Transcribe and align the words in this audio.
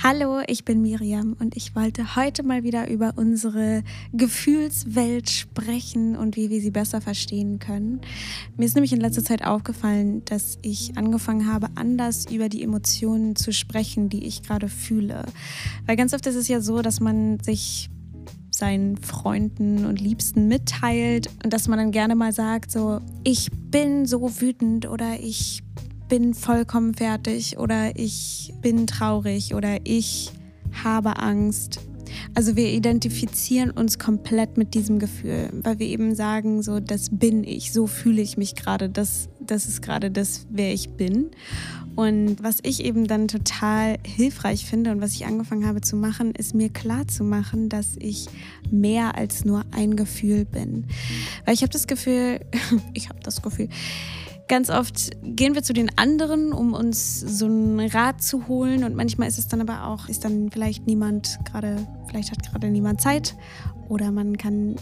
Hallo, 0.00 0.38
ich 0.46 0.64
bin 0.64 0.80
Miriam 0.80 1.34
und 1.40 1.56
ich 1.56 1.74
wollte 1.74 2.14
heute 2.14 2.44
mal 2.44 2.62
wieder 2.62 2.88
über 2.88 3.14
unsere 3.16 3.82
Gefühlswelt 4.12 5.28
sprechen 5.28 6.14
und 6.14 6.36
wie 6.36 6.50
wir 6.50 6.60
sie 6.60 6.70
besser 6.70 7.00
verstehen 7.00 7.58
können. 7.58 8.00
Mir 8.56 8.66
ist 8.66 8.76
nämlich 8.76 8.92
in 8.92 9.00
letzter 9.00 9.24
Zeit 9.24 9.44
aufgefallen, 9.44 10.24
dass 10.24 10.60
ich 10.62 10.96
angefangen 10.96 11.52
habe, 11.52 11.66
anders 11.74 12.30
über 12.30 12.48
die 12.48 12.62
Emotionen 12.62 13.34
zu 13.34 13.52
sprechen, 13.52 14.08
die 14.08 14.24
ich 14.24 14.44
gerade 14.44 14.68
fühle. 14.68 15.24
Weil 15.86 15.96
ganz 15.96 16.14
oft 16.14 16.24
ist 16.28 16.36
es 16.36 16.46
ja 16.46 16.60
so, 16.60 16.80
dass 16.80 17.00
man 17.00 17.40
sich 17.40 17.90
seinen 18.52 18.98
Freunden 18.98 19.84
und 19.84 20.00
Liebsten 20.00 20.46
mitteilt 20.46 21.28
und 21.42 21.52
dass 21.52 21.66
man 21.66 21.78
dann 21.78 21.90
gerne 21.90 22.14
mal 22.14 22.32
sagt, 22.32 22.70
so, 22.70 23.00
ich 23.24 23.48
bin 23.52 24.06
so 24.06 24.40
wütend 24.40 24.88
oder 24.88 25.18
ich 25.18 25.62
bin 26.08 26.34
vollkommen 26.34 26.94
fertig 26.94 27.58
oder 27.58 27.96
ich 27.96 28.54
bin 28.62 28.86
traurig 28.86 29.54
oder 29.54 29.78
ich 29.84 30.32
habe 30.82 31.18
Angst. 31.18 31.80
Also 32.34 32.56
wir 32.56 32.70
identifizieren 32.70 33.70
uns 33.70 33.98
komplett 33.98 34.56
mit 34.56 34.74
diesem 34.74 34.98
Gefühl, 34.98 35.50
weil 35.62 35.78
wir 35.78 35.86
eben 35.86 36.14
sagen, 36.14 36.62
so, 36.62 36.80
das 36.80 37.10
bin 37.12 37.44
ich, 37.44 37.72
so 37.72 37.86
fühle 37.86 38.22
ich 38.22 38.36
mich 38.38 38.54
gerade, 38.54 38.88
das, 38.88 39.28
das 39.40 39.66
ist 39.66 39.82
gerade 39.82 40.10
das, 40.10 40.46
wer 40.50 40.72
ich 40.72 40.90
bin. 40.90 41.30
Und 41.96 42.42
was 42.42 42.60
ich 42.62 42.84
eben 42.84 43.08
dann 43.08 43.26
total 43.26 43.96
hilfreich 44.04 44.64
finde 44.64 44.92
und 44.92 45.00
was 45.00 45.14
ich 45.14 45.26
angefangen 45.26 45.66
habe 45.66 45.80
zu 45.80 45.96
machen, 45.96 46.32
ist 46.32 46.54
mir 46.54 46.70
klar 46.70 47.08
zu 47.08 47.24
machen, 47.24 47.68
dass 47.68 47.96
ich 47.98 48.28
mehr 48.70 49.16
als 49.16 49.44
nur 49.44 49.64
ein 49.72 49.96
Gefühl 49.96 50.44
bin. 50.44 50.86
Weil 51.44 51.54
ich 51.54 51.62
habe 51.62 51.72
das 51.72 51.88
Gefühl, 51.88 52.40
ich 52.94 53.08
habe 53.08 53.18
das 53.22 53.42
Gefühl, 53.42 53.68
Ganz 54.48 54.70
oft 54.70 55.10
gehen 55.22 55.54
wir 55.54 55.62
zu 55.62 55.74
den 55.74 55.90
anderen, 55.98 56.52
um 56.54 56.72
uns 56.72 57.20
so 57.20 57.44
einen 57.44 57.80
Rat 57.80 58.22
zu 58.22 58.48
holen 58.48 58.82
und 58.82 58.96
manchmal 58.96 59.28
ist 59.28 59.38
es 59.38 59.46
dann 59.46 59.60
aber 59.60 59.86
auch, 59.86 60.08
ist 60.08 60.24
dann 60.24 60.50
vielleicht 60.50 60.86
niemand 60.86 61.38
gerade, 61.44 61.86
vielleicht 62.08 62.30
hat 62.30 62.50
gerade 62.50 62.70
niemand 62.70 63.02
Zeit 63.02 63.36
oder 63.90 64.10
man 64.10 64.38
kann 64.38 64.76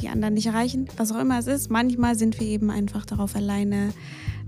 die 0.00 0.08
anderen 0.08 0.34
nicht 0.34 0.46
erreichen, 0.46 0.88
was 0.96 1.10
auch 1.10 1.18
immer 1.18 1.40
es 1.40 1.48
ist. 1.48 1.70
Manchmal 1.70 2.14
sind 2.14 2.38
wir 2.38 2.46
eben 2.46 2.70
einfach 2.70 3.04
darauf 3.04 3.34
alleine 3.34 3.92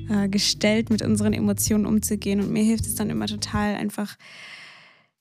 äh, 0.09 0.29
gestellt, 0.29 0.91
mit 0.91 1.03
unseren 1.03 1.33
Emotionen 1.33 1.85
umzugehen 1.85 2.41
und 2.41 2.53
mir 2.53 2.63
hilft 2.63 2.87
es 2.87 2.95
dann 2.95 3.11
immer 3.11 3.27
total 3.27 3.75
einfach 3.75 4.17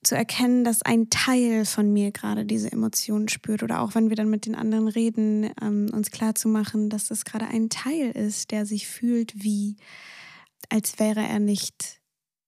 zu 0.04 0.16
erkennen, 0.16 0.64
dass 0.64 0.82
ein 0.82 1.10
Teil 1.10 1.66
von 1.66 1.92
mir 1.94 2.12
gerade 2.12 2.46
diese 2.46 2.72
Emotionen 2.72 3.30
spürt 3.30 3.62
oder 3.62 3.82
auch 3.82 3.94
wenn 3.94 4.10
wir 4.10 4.16
dann 4.16 4.30
mit 4.30 4.46
den 4.46 4.56
anderen 4.56 4.88
reden, 4.88 5.52
ähm, 5.62 5.90
uns 5.94 6.12
klar 6.12 6.34
zu 6.36 6.48
machen, 6.48 6.90
dass 6.90 7.08
das 7.08 7.24
gerade 7.26 7.48
ein 7.48 7.70
Teil 7.70 8.12
ist, 8.12 8.52
der 8.52 8.66
sich 8.66 8.88
fühlt 8.88 9.44
wie, 9.44 9.76
als 10.70 10.98
wäre 11.00 11.22
er 11.22 11.40
nicht 11.40 12.02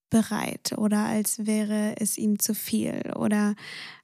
bereit 0.10 0.74
oder 0.78 1.06
als 1.06 1.46
wäre 1.46 1.96
es 2.00 2.18
ihm 2.18 2.38
zu 2.40 2.54
viel 2.54 3.14
oder 3.16 3.56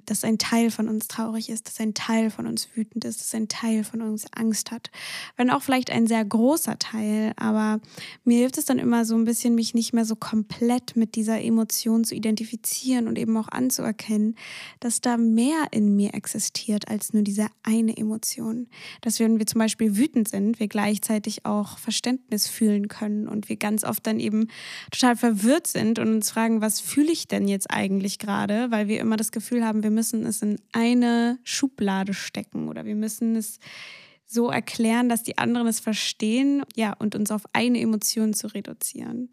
dass 0.09 0.23
ein 0.23 0.39
Teil 0.39 0.71
von 0.71 0.89
uns 0.89 1.07
traurig 1.07 1.49
ist, 1.49 1.67
dass 1.67 1.79
ein 1.79 1.93
Teil 1.93 2.31
von 2.31 2.47
uns 2.47 2.67
wütend 2.73 3.05
ist, 3.05 3.21
dass 3.21 3.35
ein 3.35 3.47
Teil 3.47 3.83
von 3.83 4.02
uns 4.02 4.25
Angst 4.33 4.71
hat. 4.71 4.89
Wenn 5.38 5.51
auch 5.51 5.61
vielleicht 5.61 5.91
ein 5.91 6.07
sehr 6.07 6.25
großer 6.25 6.79
Teil, 6.79 7.33
aber 7.35 7.79
mir 8.23 8.39
hilft 8.39 8.57
es 8.57 8.66
dann 8.66 8.79
immer 8.79 9.05
so 9.05 9.16
ein 9.16 9.25
bisschen, 9.25 9.53
mich 9.53 9.75
nicht 9.75 9.93
mehr 9.93 10.05
so 10.05 10.16
komplett 10.16 10.95
mit 10.95 11.16
dieser 11.16 11.41
Emotion 11.41 12.03
zu 12.03 12.16
identifizieren 12.16 13.07
und 13.07 13.19
eben 13.19 13.38
auch 13.38 13.49
anzuerkennen, 13.49 14.35
dass 14.79 15.01
da 15.01 15.17
mehr 15.17 15.67
in 15.71 15.95
mir 15.95 16.16
existiert 16.16 16.88
als 16.88 17.13
nur 17.13 17.21
diese 17.21 17.47
eine 17.61 17.95
Emotion. 17.95 18.67
Dass 19.01 19.19
wenn 19.19 19.38
wir 19.38 19.45
zum 19.45 19.59
Beispiel 19.59 19.95
wütend 19.95 20.27
sind, 20.27 20.59
wir 20.59 20.67
gleichzeitig 20.67 21.45
auch 21.45 21.77
Verständnis 21.77 22.47
fühlen 22.47 22.88
können 22.88 23.27
und 23.27 23.47
wir 23.47 23.57
ganz 23.57 23.83
oft 23.83 24.07
dann 24.07 24.19
eben 24.19 24.47
total 24.89 25.16
verwirrt 25.16 25.67
sind 25.67 25.99
und 25.99 26.07
uns 26.16 26.31
fragen, 26.31 26.61
was 26.61 26.79
fühle 26.79 27.11
ich 27.11 27.27
denn 27.27 27.47
jetzt 27.47 27.69
eigentlich 27.69 28.17
gerade, 28.17 28.71
weil 28.71 28.88
wir 28.88 28.99
immer 28.99 29.16
das 29.16 29.31
Gefühl 29.31 29.63
haben, 29.63 29.83
wir 29.83 29.91
müssen 29.91 29.98
es 30.00 30.42
in 30.42 30.59
eine 30.72 31.39
Schublade 31.44 32.14
stecken 32.14 32.67
oder 32.67 32.86
wir 32.86 32.95
müssen 32.95 33.36
es 33.36 33.59
so 34.25 34.50
erklären, 34.50 35.09
dass 35.09 35.23
die 35.23 35.38
anderen 35.38 35.67
es 35.67 35.79
verstehen, 35.79 36.63
ja, 36.75 36.94
und 36.94 37.16
uns 37.16 37.31
auf 37.31 37.44
eine 37.53 37.79
Emotion 37.79 38.34
zu 38.34 38.47
reduzieren. 38.47 39.29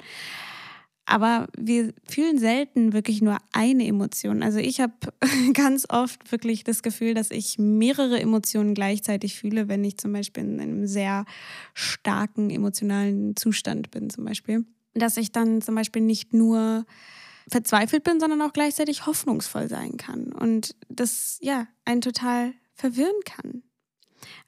Aber 1.09 1.47
wir 1.57 1.95
fühlen 2.09 2.39
selten 2.39 2.93
wirklich 2.93 3.23
nur 3.23 3.39
eine 3.53 3.87
Emotion. 3.87 4.43
Also 4.43 4.59
ich 4.59 4.81
habe 4.81 4.95
ganz 5.53 5.87
oft 5.89 6.33
wirklich 6.33 6.65
das 6.65 6.83
Gefühl, 6.83 7.15
dass 7.15 7.31
ich 7.31 7.59
mehrere 7.59 8.21
Emotionen 8.21 8.75
gleichzeitig 8.75 9.37
fühle, 9.37 9.69
wenn 9.69 9.85
ich 9.85 9.99
zum 9.99 10.13
Beispiel 10.13 10.43
in 10.43 10.61
einem 10.61 10.87
sehr 10.87 11.25
starken 11.75 12.51
emotionalen 12.51 13.37
Zustand 13.37 13.93
bin, 13.93 14.11
zum 14.11 14.25
Beispiel. 14.25 14.65
Dass 14.95 15.17
ich 15.17 15.31
dann 15.31 15.61
zum 15.61 15.77
Beispiel 15.77 16.03
nicht 16.03 16.33
nur 16.33 16.85
verzweifelt 17.49 18.05
bin, 18.05 18.21
sondern 18.21 18.43
auch 18.43 18.53
gleichzeitig 18.53 19.07
hoffnungsvoll 19.07 19.69
sein 19.69 19.97
kann 19.97 20.33
und 20.33 20.75
das 20.89 21.39
ja 21.41 21.67
einen 21.85 22.01
total 22.01 22.53
verwirren 22.75 23.21
kann. 23.25 23.63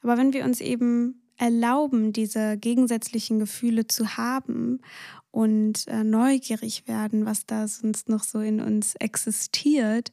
Aber 0.01 0.17
wenn 0.17 0.33
wir 0.33 0.43
uns 0.43 0.61
eben 0.61 1.21
erlauben, 1.37 2.11
diese 2.11 2.57
gegensätzlichen 2.57 3.39
Gefühle 3.39 3.87
zu 3.87 4.17
haben 4.17 4.81
und 5.31 5.87
äh, 5.87 6.03
neugierig 6.03 6.87
werden, 6.87 7.25
was 7.25 7.45
da 7.45 7.67
sonst 7.67 8.09
noch 8.09 8.23
so 8.23 8.39
in 8.39 8.59
uns 8.59 8.95
existiert, 8.95 10.11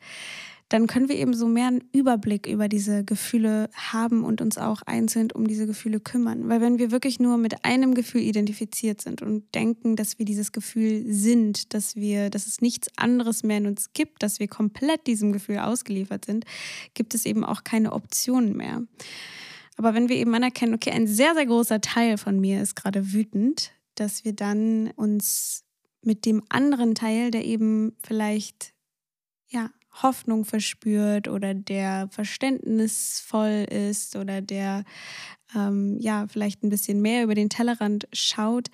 dann 0.69 0.89
können 0.89 1.09
wir 1.09 1.17
eben 1.17 1.33
so 1.35 1.47
mehr 1.47 1.69
einen 1.69 1.85
Überblick 1.93 2.47
über 2.47 2.69
diese 2.69 3.05
Gefühle 3.05 3.71
haben 3.73 4.25
und 4.25 4.41
uns 4.41 4.59
auch 4.59 4.83
einzeln 4.83 5.31
um 5.31 5.47
diese 5.47 5.67
Gefühle 5.67 6.01
kümmern. 6.01 6.49
Weil 6.49 6.61
wenn 6.61 6.79
wir 6.79 6.91
wirklich 6.91 7.21
nur 7.21 7.39
mit 7.39 7.65
einem 7.65 7.95
Gefühl 7.95 8.23
identifiziert 8.23 9.01
sind 9.01 9.23
und 9.23 9.55
denken, 9.55 9.95
dass 9.95 10.19
wir 10.19 10.27
dieses 10.27 10.51
Gefühl 10.51 11.05
sind, 11.07 11.73
dass 11.73 11.95
wir, 11.95 12.31
dass 12.31 12.49
es 12.49 12.61
nichts 12.61 12.89
anderes 12.97 13.45
mehr 13.45 13.59
in 13.59 13.69
uns 13.69 13.93
gibt, 13.93 14.23
dass 14.25 14.41
wir 14.41 14.49
komplett 14.49 15.07
diesem 15.07 15.33
Gefühl 15.33 15.59
ausgeliefert 15.59 16.25
sind, 16.25 16.45
gibt 16.95 17.15
es 17.15 17.27
eben 17.27 17.45
auch 17.45 17.63
keine 17.63 17.93
Optionen 17.93 18.57
mehr. 18.57 18.83
Aber 19.77 19.95
wenn 19.95 20.09
wir 20.09 20.17
eben 20.17 20.35
anerkennen, 20.35 20.75
okay, 20.75 20.91
ein 20.91 21.07
sehr, 21.07 21.35
sehr 21.35 21.47
großer 21.47 21.81
Teil 21.81 22.19
von 22.19 22.41
mir 22.41 22.61
ist 22.61 22.75
gerade 22.75 23.13
wütend, 23.13 23.73
dass 23.95 24.25
wir 24.25 24.33
dann 24.33 24.91
uns 24.97 25.65
mit 26.03 26.25
dem 26.25 26.43
anderen 26.49 26.95
Teil, 26.95 27.31
der 27.31 27.45
eben 27.45 27.97
vielleicht 28.03 28.75
ja 29.49 29.71
Hoffnung 30.03 30.45
verspürt 30.45 31.29
oder 31.29 31.55
der 31.55 32.09
verständnisvoll 32.11 33.67
ist 33.71 34.17
oder 34.17 34.41
der 34.41 34.85
ähm, 35.55 35.99
ja 36.01 36.27
vielleicht 36.29 36.63
ein 36.63 36.71
bisschen 36.71 37.01
mehr 37.01 37.25
über 37.25 37.35
den 37.35 37.51
Tellerrand 37.51 38.09
schaut, 38.13 38.69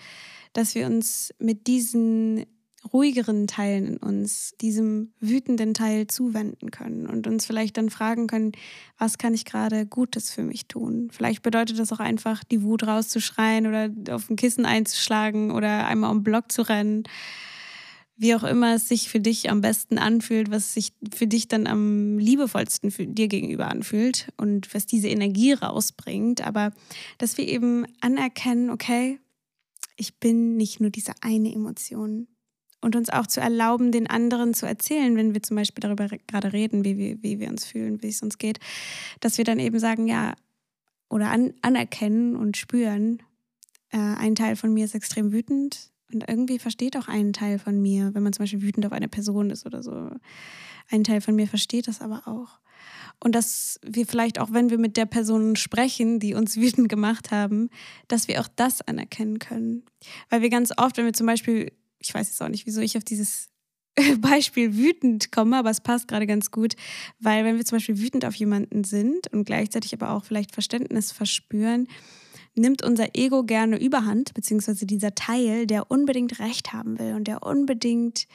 dass 0.53 0.75
wir 0.75 0.87
uns 0.87 1.33
mit 1.39 1.67
diesen 1.67 2.47
ruhigeren 2.93 3.47
Teilen 3.47 3.87
in 3.87 3.97
uns, 3.99 4.55
diesem 4.61 5.13
wütenden 5.21 5.73
Teil 5.73 6.09
zuwenden 6.09 6.71
können 6.71 7.07
und 7.07 7.27
uns 7.27 7.47
vielleicht 7.47 7.77
dann 7.77 7.91
fragen 7.91 8.27
können, 8.27 8.53
was 8.99 9.19
kann 9.19 9.35
ich 9.35 9.45
gerade 9.45 9.87
Gutes 9.87 10.31
für 10.31 10.43
mich 10.43 10.67
tun? 10.67 11.09
Vielleicht 11.13 11.43
bedeutet 11.43 11.79
das 11.79 11.93
auch 11.93 12.01
einfach, 12.01 12.43
die 12.43 12.63
Wut 12.63 12.85
rauszuschreien 12.85 13.67
oder 13.67 13.91
auf 14.15 14.29
ein 14.29 14.37
Kissen 14.37 14.67
einzuschlagen 14.67 15.53
oder 15.53 15.87
einmal 15.87 16.11
um 16.11 16.25
Block 16.25 16.51
zu 16.51 16.63
rennen 16.63 17.05
wie 18.17 18.35
auch 18.35 18.45
immer 18.45 18.75
es 18.75 18.89
sich 18.89 19.09
für 19.09 19.21
dich 19.21 19.51
am 19.51 19.61
besten 19.61 19.99
anfühlt, 19.99 20.51
was 20.51 20.75
sich 20.75 20.93
für 21.15 21.27
dich 21.27 21.49
dann 21.49 21.67
am 21.67 22.19
liebevollsten 22.19 22.91
für 22.91 23.07
dir 23.07 23.29
gegenüber 23.29 23.69
anfühlt 23.69 24.29
und 24.37 24.73
was 24.75 24.87
diese 24.87 25.09
Energie 25.09 25.53
rausbringt. 25.53 26.47
Aber 26.47 26.73
dass 27.19 27.39
wir 27.39 27.49
eben 27.49 27.87
anerkennen, 28.01 28.71
okay, 28.71 29.19
ich 29.97 30.19
bin 30.19 30.57
nicht 30.57 30.81
nur 30.81 30.91
diese 30.91 31.13
eine 31.21 31.53
Emotion. 31.53 32.29
Und 32.81 32.97
uns 32.97 33.11
auch 33.11 33.29
zu 33.29 33.41
erlauben, 33.41 33.93
den 33.93 34.09
anderen 34.09 34.55
zu 34.55 34.67
erzählen, 34.67 35.15
wenn 35.17 35.35
wir 35.35 35.43
zum 35.45 35.57
Beispiel 35.57 35.83
darüber 35.83 36.09
gerade 36.27 36.53
reden, 36.53 36.85
wie 36.85 36.99
wir, 36.99 37.23
wie 37.23 37.39
wir 37.39 37.49
uns 37.49 37.65
fühlen, 37.65 38.03
wie 38.03 38.09
es 38.09 38.23
uns 38.23 38.39
geht, 38.39 38.59
dass 39.21 39.39
wir 39.39 39.45
dann 39.45 39.61
eben 39.61 39.79
sagen, 39.79 40.09
ja, 40.09 40.35
oder 41.09 41.31
an, 41.31 41.55
anerkennen 41.63 42.35
und 42.35 42.57
spüren, 42.57 43.23
äh, 43.91 43.99
ein 43.99 44.35
Teil 44.35 44.57
von 44.57 44.75
mir 44.75 44.85
ist 44.85 44.97
extrem 44.97 45.31
wütend, 45.31 45.92
und 46.15 46.29
irgendwie 46.29 46.59
versteht 46.59 46.97
auch 46.97 47.09
ein 47.09 47.33
Teil 47.33 47.59
von 47.59 47.81
mir, 47.81 48.15
wenn 48.15 48.23
man 48.23 48.33
zum 48.33 48.45
Beispiel 48.45 48.63
wütend 48.63 48.87
auf 48.87 48.93
eine 48.93 49.09
Person 49.09 49.51
ist 49.51 49.67
oder 49.67 49.83
so. 49.83 50.11
Ein 50.91 51.05
Teil 51.05 51.21
von 51.21 51.35
mir 51.35 51.47
versteht 51.47 51.89
das 51.89 52.01
aber 52.01 52.27
auch. 52.27 52.61
Und 53.21 53.35
dass 53.35 53.79
wir 53.85 54.07
vielleicht 54.07 54.41
auch, 54.41 54.53
wenn 54.53 54.71
wir 54.71 54.79
mit 54.79 54.97
der 54.97 55.07
Person 55.07 55.57
sprechen, 55.57 56.19
die 56.19 56.35
uns 56.35 56.57
wütend 56.61 56.89
gemacht 56.89 57.31
haben, 57.31 57.71
dass 58.09 58.29
wir 58.29 58.41
auch 58.41 58.49
das 58.49 58.83
anerkennen 58.83 59.39
können. 59.39 59.85
Weil 60.29 60.43
wir 60.43 60.51
ganz 60.51 60.73
oft, 60.77 60.97
wenn 60.97 61.05
wir 61.05 61.13
zum 61.13 61.27
Beispiel, 61.27 61.73
ich 61.99 62.13
weiß 62.13 62.29
jetzt 62.29 62.43
auch 62.43 62.49
nicht, 62.49 62.67
wieso 62.67 62.81
ich 62.81 62.97
auf 62.97 63.05
dieses 63.05 63.49
Beispiel 64.19 64.77
wütend 64.77 65.33
komme, 65.33 65.59
aber 65.59 65.71
es 65.71 65.81
passt 65.81 66.09
gerade 66.09 66.27
ganz 66.27 66.51
gut, 66.51 66.75
weil 67.21 67.45
wenn 67.45 67.57
wir 67.57 67.65
zum 67.65 67.77
Beispiel 67.77 68.01
wütend 68.01 68.25
auf 68.25 68.35
jemanden 68.35 68.85
sind 68.85 69.29
und 69.33 69.45
gleichzeitig 69.45 69.93
aber 69.93 70.11
auch 70.11 70.25
vielleicht 70.25 70.53
Verständnis 70.53 71.13
verspüren, 71.13 71.89
nimmt 72.55 72.83
unser 72.83 73.15
Ego 73.15 73.45
gerne 73.45 73.81
überhand, 73.81 74.35
beziehungsweise 74.35 74.87
dieser 74.87 75.15
Teil, 75.15 75.67
der 75.67 75.91
unbedingt 75.91 76.39
Recht 76.39 76.73
haben 76.73 76.99
will 76.99 77.15
und 77.15 77.29
der 77.29 77.43
unbedingt 77.43 78.27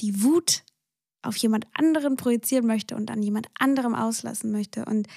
die 0.00 0.22
Wut 0.22 0.62
auf 1.22 1.36
jemand 1.36 1.66
anderen 1.72 2.16
projizieren 2.16 2.66
möchte 2.66 2.96
und 2.96 3.10
an 3.10 3.22
jemand 3.22 3.48
anderem 3.58 3.94
auslassen 3.94 4.52
möchte. 4.52 4.84
Und 4.84 5.08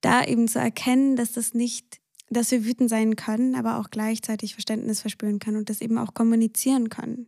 da 0.00 0.24
eben 0.24 0.48
zu 0.48 0.58
erkennen, 0.58 1.16
dass 1.16 1.32
das 1.32 1.52
nicht, 1.52 2.00
dass 2.30 2.50
wir 2.50 2.64
wütend 2.64 2.88
sein 2.88 3.16
können, 3.16 3.54
aber 3.54 3.78
auch 3.78 3.90
gleichzeitig 3.90 4.54
Verständnis 4.54 5.00
verspüren 5.00 5.40
können 5.40 5.58
und 5.58 5.68
das 5.68 5.80
eben 5.80 5.98
auch 5.98 6.14
kommunizieren 6.14 6.88
können. 6.88 7.26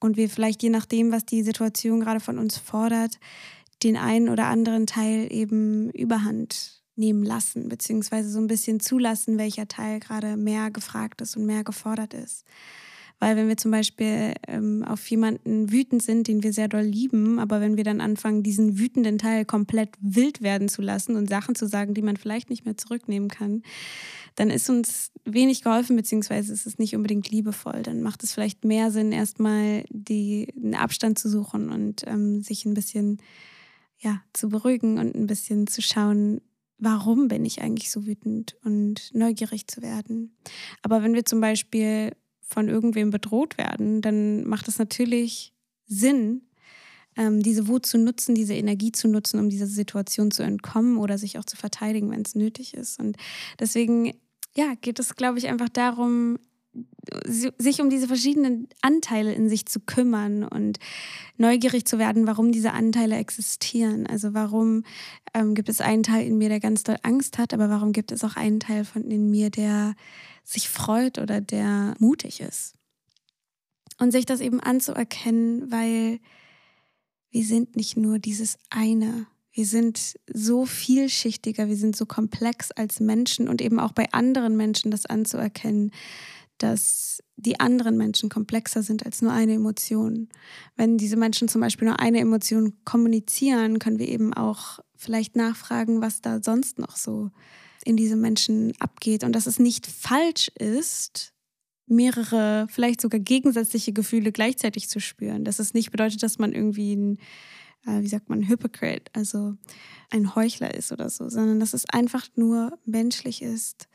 und 0.00 0.16
wir 0.16 0.28
vielleicht 0.28 0.62
je 0.62 0.70
nachdem, 0.70 1.12
was 1.12 1.24
die 1.24 1.42
Situation 1.42 2.00
gerade 2.00 2.18
von 2.18 2.38
uns 2.38 2.58
fordert, 2.58 3.18
den 3.82 3.96
einen 3.96 4.28
oder 4.28 4.46
anderen 4.46 4.86
Teil 4.86 5.32
eben 5.32 5.90
überhand 5.90 6.81
nehmen 6.96 7.22
lassen, 7.22 7.68
beziehungsweise 7.68 8.30
so 8.30 8.38
ein 8.38 8.46
bisschen 8.46 8.80
zulassen, 8.80 9.38
welcher 9.38 9.68
Teil 9.68 10.00
gerade 10.00 10.36
mehr 10.36 10.70
gefragt 10.70 11.20
ist 11.20 11.36
und 11.36 11.46
mehr 11.46 11.64
gefordert 11.64 12.14
ist. 12.14 12.44
Weil 13.22 13.36
wenn 13.36 13.46
wir 13.46 13.56
zum 13.56 13.70
Beispiel 13.70 14.34
ähm, 14.48 14.84
auf 14.84 15.06
jemanden 15.08 15.70
wütend 15.70 16.02
sind, 16.02 16.26
den 16.26 16.42
wir 16.42 16.52
sehr 16.52 16.66
doll 16.66 16.82
lieben, 16.82 17.38
aber 17.38 17.60
wenn 17.60 17.76
wir 17.76 17.84
dann 17.84 18.00
anfangen, 18.00 18.42
diesen 18.42 18.80
wütenden 18.80 19.16
Teil 19.16 19.44
komplett 19.44 19.90
wild 20.00 20.42
werden 20.42 20.68
zu 20.68 20.82
lassen 20.82 21.14
und 21.14 21.28
Sachen 21.28 21.54
zu 21.54 21.68
sagen, 21.68 21.94
die 21.94 22.02
man 22.02 22.16
vielleicht 22.16 22.50
nicht 22.50 22.64
mehr 22.64 22.76
zurücknehmen 22.76 23.28
kann, 23.28 23.62
dann 24.34 24.50
ist 24.50 24.68
uns 24.68 25.12
wenig 25.24 25.62
geholfen, 25.62 25.94
beziehungsweise 25.94 26.52
ist 26.52 26.66
es 26.66 26.78
nicht 26.78 26.96
unbedingt 26.96 27.30
liebevoll. 27.30 27.82
Dann 27.82 28.02
macht 28.02 28.24
es 28.24 28.32
vielleicht 28.32 28.64
mehr 28.64 28.90
Sinn, 28.90 29.12
erstmal 29.12 29.84
einen 29.92 30.74
Abstand 30.74 31.16
zu 31.16 31.28
suchen 31.28 31.70
und 31.70 32.02
ähm, 32.08 32.42
sich 32.42 32.64
ein 32.64 32.74
bisschen 32.74 33.18
ja, 34.00 34.20
zu 34.32 34.48
beruhigen 34.48 34.98
und 34.98 35.14
ein 35.14 35.28
bisschen 35.28 35.68
zu 35.68 35.80
schauen, 35.80 36.40
warum 36.82 37.28
bin 37.28 37.44
ich 37.44 37.62
eigentlich 37.62 37.92
so 37.92 38.06
wütend 38.06 38.56
und 38.64 39.14
neugierig 39.14 39.68
zu 39.68 39.82
werden. 39.82 40.36
Aber 40.82 41.02
wenn 41.04 41.14
wir 41.14 41.24
zum 41.24 41.40
Beispiel 41.40 42.10
von 42.40 42.68
irgendwem 42.68 43.10
bedroht 43.10 43.56
werden, 43.56 44.02
dann 44.02 44.44
macht 44.48 44.66
es 44.66 44.80
natürlich 44.80 45.54
Sinn, 45.86 46.42
ähm, 47.16 47.40
diese 47.40 47.68
Wut 47.68 47.86
zu 47.86 47.98
nutzen, 47.98 48.34
diese 48.34 48.54
Energie 48.54 48.90
zu 48.90 49.06
nutzen, 49.06 49.38
um 49.38 49.48
dieser 49.48 49.68
Situation 49.68 50.32
zu 50.32 50.42
entkommen 50.42 50.96
oder 50.96 51.18
sich 51.18 51.38
auch 51.38 51.44
zu 51.44 51.56
verteidigen, 51.56 52.10
wenn 52.10 52.22
es 52.22 52.34
nötig 52.34 52.74
ist. 52.74 52.98
Und 52.98 53.16
deswegen, 53.60 54.14
ja, 54.56 54.74
geht 54.80 54.98
es, 54.98 55.14
glaube 55.14 55.38
ich, 55.38 55.46
einfach 55.46 55.68
darum, 55.68 56.38
sich 57.26 57.80
um 57.80 57.90
diese 57.90 58.06
verschiedenen 58.06 58.68
Anteile 58.80 59.32
in 59.34 59.48
sich 59.48 59.66
zu 59.66 59.80
kümmern 59.80 60.44
und 60.44 60.78
neugierig 61.36 61.84
zu 61.84 61.98
werden, 61.98 62.26
warum 62.26 62.52
diese 62.52 62.72
Anteile 62.72 63.16
existieren. 63.16 64.06
Also 64.06 64.34
warum 64.34 64.84
ähm, 65.34 65.54
gibt 65.54 65.68
es 65.68 65.80
einen 65.80 66.02
Teil 66.02 66.26
in 66.26 66.38
mir, 66.38 66.48
der 66.48 66.60
ganz 66.60 66.82
doll 66.82 66.96
Angst 67.02 67.38
hat, 67.38 67.52
aber 67.52 67.68
warum 67.68 67.92
gibt 67.92 68.12
es 68.12 68.24
auch 68.24 68.36
einen 68.36 68.60
Teil 68.60 68.84
von 68.84 69.10
in 69.10 69.30
mir, 69.30 69.50
der 69.50 69.94
sich 70.44 70.68
freut 70.68 71.18
oder 71.18 71.40
der 71.40 71.94
mutig 71.98 72.40
ist. 72.40 72.74
Und 73.98 74.10
sich 74.10 74.24
das 74.24 74.40
eben 74.40 74.60
anzuerkennen, 74.60 75.70
weil 75.70 76.18
wir 77.30 77.44
sind 77.44 77.76
nicht 77.76 77.96
nur 77.96 78.18
dieses 78.18 78.58
eine. 78.70 79.26
Wir 79.52 79.66
sind 79.66 80.18
so 80.32 80.64
vielschichtiger, 80.64 81.68
wir 81.68 81.76
sind 81.76 81.94
so 81.94 82.06
komplex 82.06 82.70
als 82.70 83.00
Menschen 83.00 83.48
und 83.48 83.60
eben 83.60 83.78
auch 83.78 83.92
bei 83.92 84.10
anderen 84.12 84.56
Menschen 84.56 84.90
das 84.90 85.06
anzuerkennen, 85.06 85.92
dass 86.58 87.22
die 87.36 87.58
anderen 87.58 87.96
Menschen 87.96 88.28
komplexer 88.28 88.82
sind 88.82 89.04
als 89.04 89.20
nur 89.20 89.32
eine 89.32 89.54
Emotion. 89.54 90.28
Wenn 90.76 90.98
diese 90.98 91.16
Menschen 91.16 91.48
zum 91.48 91.60
Beispiel 91.60 91.88
nur 91.88 92.00
eine 92.00 92.20
Emotion 92.20 92.74
kommunizieren, 92.84 93.78
können 93.78 93.98
wir 93.98 94.08
eben 94.08 94.32
auch 94.32 94.78
vielleicht 94.96 95.34
nachfragen, 95.34 96.00
was 96.00 96.20
da 96.20 96.40
sonst 96.42 96.78
noch 96.78 96.96
so 96.96 97.30
in 97.84 97.96
diesem 97.96 98.20
Menschen 98.20 98.72
abgeht 98.78 99.24
und 99.24 99.32
dass 99.32 99.46
es 99.46 99.58
nicht 99.58 99.86
falsch 99.86 100.48
ist, 100.56 101.32
mehrere, 101.86 102.66
vielleicht 102.70 103.00
sogar 103.00 103.20
gegensätzliche 103.20 103.92
Gefühle 103.92 104.30
gleichzeitig 104.30 104.88
zu 104.88 105.00
spüren. 105.00 105.44
Dass 105.44 105.58
es 105.58 105.74
nicht 105.74 105.90
bedeutet, 105.90 106.22
dass 106.22 106.38
man 106.38 106.52
irgendwie 106.52 106.94
ein, 106.94 107.18
äh, 107.86 108.02
wie 108.02 108.08
sagt 108.08 108.28
man, 108.28 108.48
Hypocrite, 108.48 109.10
also 109.14 109.54
ein 110.10 110.34
Heuchler 110.34 110.74
ist 110.74 110.92
oder 110.92 111.10
so, 111.10 111.28
sondern 111.28 111.58
dass 111.58 111.74
es 111.74 111.84
einfach 111.88 112.28
nur 112.36 112.78
menschlich 112.84 113.42
ist 113.42 113.88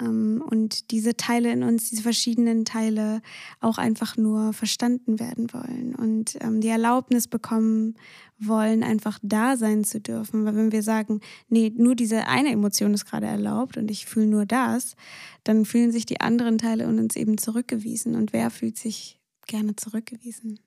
und 0.00 0.92
diese 0.92 1.16
Teile 1.16 1.50
in 1.52 1.62
uns, 1.62 1.90
diese 1.90 2.02
verschiedenen 2.02 2.64
Teile 2.64 3.20
auch 3.60 3.78
einfach 3.78 4.16
nur 4.16 4.52
verstanden 4.52 5.18
werden 5.18 5.52
wollen 5.52 5.94
und 5.96 6.36
ähm, 6.40 6.60
die 6.60 6.68
Erlaubnis 6.68 7.26
bekommen 7.26 7.96
wollen, 8.38 8.84
einfach 8.84 9.18
da 9.22 9.56
sein 9.56 9.82
zu 9.82 10.00
dürfen. 10.00 10.44
Weil 10.44 10.54
wenn 10.54 10.72
wir 10.72 10.84
sagen, 10.84 11.20
nee, 11.48 11.72
nur 11.76 11.96
diese 11.96 12.28
eine 12.28 12.52
Emotion 12.52 12.94
ist 12.94 13.06
gerade 13.06 13.26
erlaubt 13.26 13.76
und 13.76 13.90
ich 13.90 14.06
fühle 14.06 14.26
nur 14.26 14.46
das, 14.46 14.94
dann 15.42 15.64
fühlen 15.64 15.90
sich 15.90 16.06
die 16.06 16.20
anderen 16.20 16.58
Teile 16.58 16.84
in 16.84 16.98
uns 17.00 17.16
eben 17.16 17.36
zurückgewiesen. 17.36 18.14
Und 18.14 18.32
wer 18.32 18.50
fühlt 18.50 18.78
sich 18.78 19.20
gerne 19.46 19.74
zurückgewiesen? 19.74 20.60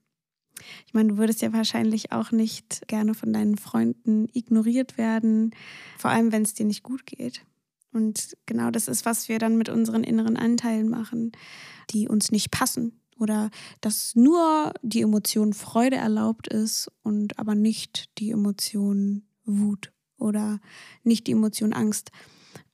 Ich 0.86 0.94
meine, 0.94 1.14
du 1.14 1.18
würdest 1.18 1.42
ja 1.42 1.54
wahrscheinlich 1.54 2.12
auch 2.12 2.32
nicht 2.32 2.88
gerne 2.88 3.14
von 3.14 3.32
deinen 3.34 3.58
Freunden 3.58 4.28
ignoriert 4.34 4.98
werden, 4.98 5.56
vor 5.98 6.12
allem 6.12 6.32
wenn 6.32 6.44
es 6.44 6.54
dir 6.54 6.66
nicht 6.66 6.84
gut 6.84 7.06
geht. 7.06 7.46
Und 7.94 8.38
genau 8.46 8.72
das 8.72 8.88
ist, 8.88 9.06
was 9.06 9.30
wir 9.30 9.40
dann 9.40 9.58
mit 9.58 9.70
unseren 9.70 10.04
inneren 10.04 10.38
Anteilen 10.38 10.90
machen, 10.90 11.32
die 11.90 12.08
uns 12.08 12.32
nicht 12.32 12.52
passen. 12.52 13.00
Oder 13.20 13.52
dass 13.82 14.16
nur 14.16 14.74
die 14.82 15.02
Emotion 15.02 15.54
Freude 15.54 15.98
erlaubt 15.98 16.48
ist 16.48 16.92
und 17.04 17.38
aber 17.38 17.54
nicht 17.54 18.10
die 18.18 18.32
Emotion 18.32 19.24
Wut 19.46 19.92
oder 20.18 20.60
nicht 21.04 21.28
die 21.28 21.34
Emotion 21.34 21.74
Angst. 21.74 22.12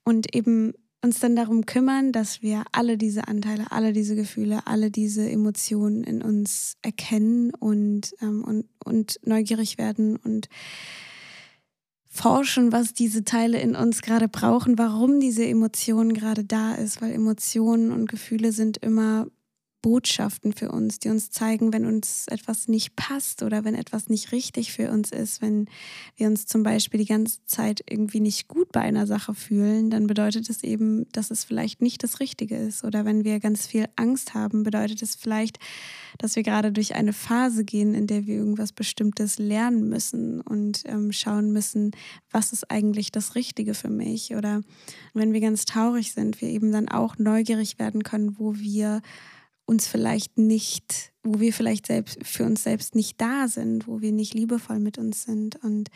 Und 0.04 0.34
eben 0.36 0.74
uns 1.04 1.20
dann 1.20 1.36
darum 1.36 1.66
kümmern, 1.66 2.12
dass 2.12 2.42
wir 2.42 2.64
alle 2.72 2.98
diese 2.98 3.28
Anteile, 3.28 3.72
alle 3.72 3.94
diese 3.94 4.16
Gefühle, 4.16 4.66
alle 4.66 4.90
diese 4.90 5.30
Emotionen 5.30 6.04
in 6.04 6.22
uns 6.22 6.78
erkennen 6.82 7.52
und, 7.54 8.14
ähm, 8.22 8.44
und, 8.44 8.66
und 8.84 9.20
neugierig 9.24 9.78
werden 9.78 10.18
und 10.18 10.50
forschen, 12.18 12.72
was 12.72 12.94
diese 12.94 13.24
Teile 13.24 13.60
in 13.60 13.76
uns 13.76 14.02
gerade 14.02 14.28
brauchen, 14.28 14.78
warum 14.78 15.20
diese 15.20 15.46
Emotion 15.46 16.14
gerade 16.14 16.44
da 16.44 16.74
ist, 16.74 17.02
weil 17.02 17.14
Emotionen 17.14 17.92
und 17.92 18.10
Gefühle 18.10 18.52
sind 18.52 18.78
immer 18.78 19.28
Botschaften 19.82 20.54
für 20.54 20.72
uns, 20.72 21.00
die 21.00 21.10
uns 21.10 21.30
zeigen, 21.30 21.72
wenn 21.72 21.86
uns 21.86 22.28
etwas 22.28 22.68
nicht 22.68 22.96
passt 22.96 23.44
oder 23.44 23.64
wenn 23.64 23.76
etwas 23.76 24.10
nicht 24.10 24.32
richtig 24.32 24.72
für 24.74 24.92
uns 24.92 25.12
ist, 25.12 25.42
wenn 25.42 25.68
wir 26.16 26.28
uns 26.28 26.46
zum 26.46 26.64
Beispiel 26.64 27.00
die 27.00 27.06
ganze 27.06 27.40
Zeit 27.46 27.84
irgendwie 27.88 28.20
nicht 28.20 28.48
gut 28.48 28.72
bei 28.72 28.82
einer 28.82 29.06
Sache 29.06 29.36
fühlen, 29.36 29.90
dann 29.90 30.08
bedeutet 30.08 30.50
es 30.50 30.64
eben, 30.64 31.08
dass 31.12 31.32
es 31.32 31.44
vielleicht 31.44 31.82
nicht 31.82 32.04
das 32.04 32.20
Richtige 32.20 32.58
ist. 32.58 32.84
Oder 32.84 33.06
wenn 33.06 33.24
wir 33.24 33.40
ganz 33.40 33.68
viel 33.68 33.86
Angst 33.96 34.34
haben, 34.34 34.64
bedeutet 34.64 35.02
es 35.02 35.16
vielleicht, 35.16 35.60
dass 36.18 36.36
wir 36.36 36.44
gerade 36.44 36.72
durch 36.72 36.96
eine 36.96 37.14
Phase 37.14 37.64
gehen, 37.64 37.94
in 37.94 38.08
der 38.08 38.26
wir 38.26 38.36
irgendwas 38.36 38.74
Bestimmtes 38.74 39.38
lernen 39.38 39.88
müssen 39.90 40.42
und 40.42 40.84
ähm, 40.86 41.12
schauen 41.12 41.52
müssen, 41.52 41.92
was 42.32 42.52
ist 42.52 42.70
eigentlich 42.72 43.12
das 43.12 43.36
Richtige 43.36 43.74
für 43.74 43.90
mich. 43.90 44.36
Oder 44.36 44.62
wenn 45.14 45.34
wir 45.34 45.42
ganz 45.42 45.66
traurig 45.66 46.14
sind, 46.14 46.42
wir 46.42 46.50
eben 46.50 46.72
dann 46.72 46.90
auch 46.90 47.18
neugierig 47.18 47.80
werden 47.80 48.04
können, 48.04 48.38
wo 48.40 48.56
wir 48.56 49.02
uns 49.68 49.86
vielleicht 49.86 50.38
nicht, 50.38 51.12
wo 51.24 51.40
wir 51.40 51.54
vielleicht 51.54 51.86
selbst 51.86 52.18
für 52.26 52.46
uns 52.46 52.64
selbst 52.64 52.96
nicht 52.96 53.20
da 53.20 53.48
sind, 53.48 53.86
wo 53.86 54.02
wir 54.02 54.14
nicht 54.14 54.34
liebevoll 54.34 54.80
mit 54.80 54.98
uns 54.98 55.24
sind 55.24 55.58
und 55.64 55.90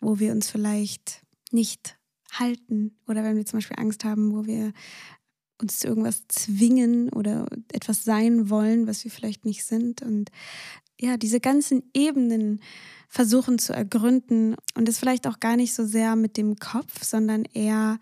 wo 0.00 0.18
wir 0.18 0.32
uns 0.32 0.50
vielleicht 0.50 1.22
nicht 1.52 1.98
halten. 2.32 2.96
Oder 3.06 3.22
wenn 3.22 3.36
wir 3.36 3.44
zum 3.44 3.58
Beispiel 3.58 3.78
Angst 3.78 4.04
haben, 4.04 4.32
wo 4.32 4.46
wir 4.46 4.72
uns 5.60 5.80
zu 5.80 5.86
irgendwas 5.86 6.26
zwingen 6.28 7.10
oder 7.10 7.46
etwas 7.70 8.04
sein 8.04 8.48
wollen, 8.48 8.86
was 8.86 9.04
wir 9.04 9.10
vielleicht 9.10 9.44
nicht 9.44 9.64
sind. 9.64 10.00
Und 10.00 10.30
ja, 10.98 11.18
diese 11.18 11.40
ganzen 11.40 11.82
Ebenen 11.92 12.60
versuchen 13.06 13.58
zu 13.58 13.74
ergründen. 13.74 14.56
Und 14.74 14.88
es 14.88 14.98
vielleicht 14.98 15.26
auch 15.26 15.40
gar 15.40 15.56
nicht 15.56 15.74
so 15.74 15.84
sehr 15.84 16.16
mit 16.16 16.38
dem 16.38 16.56
Kopf, 16.56 17.04
sondern 17.04 17.44
eher 17.44 17.98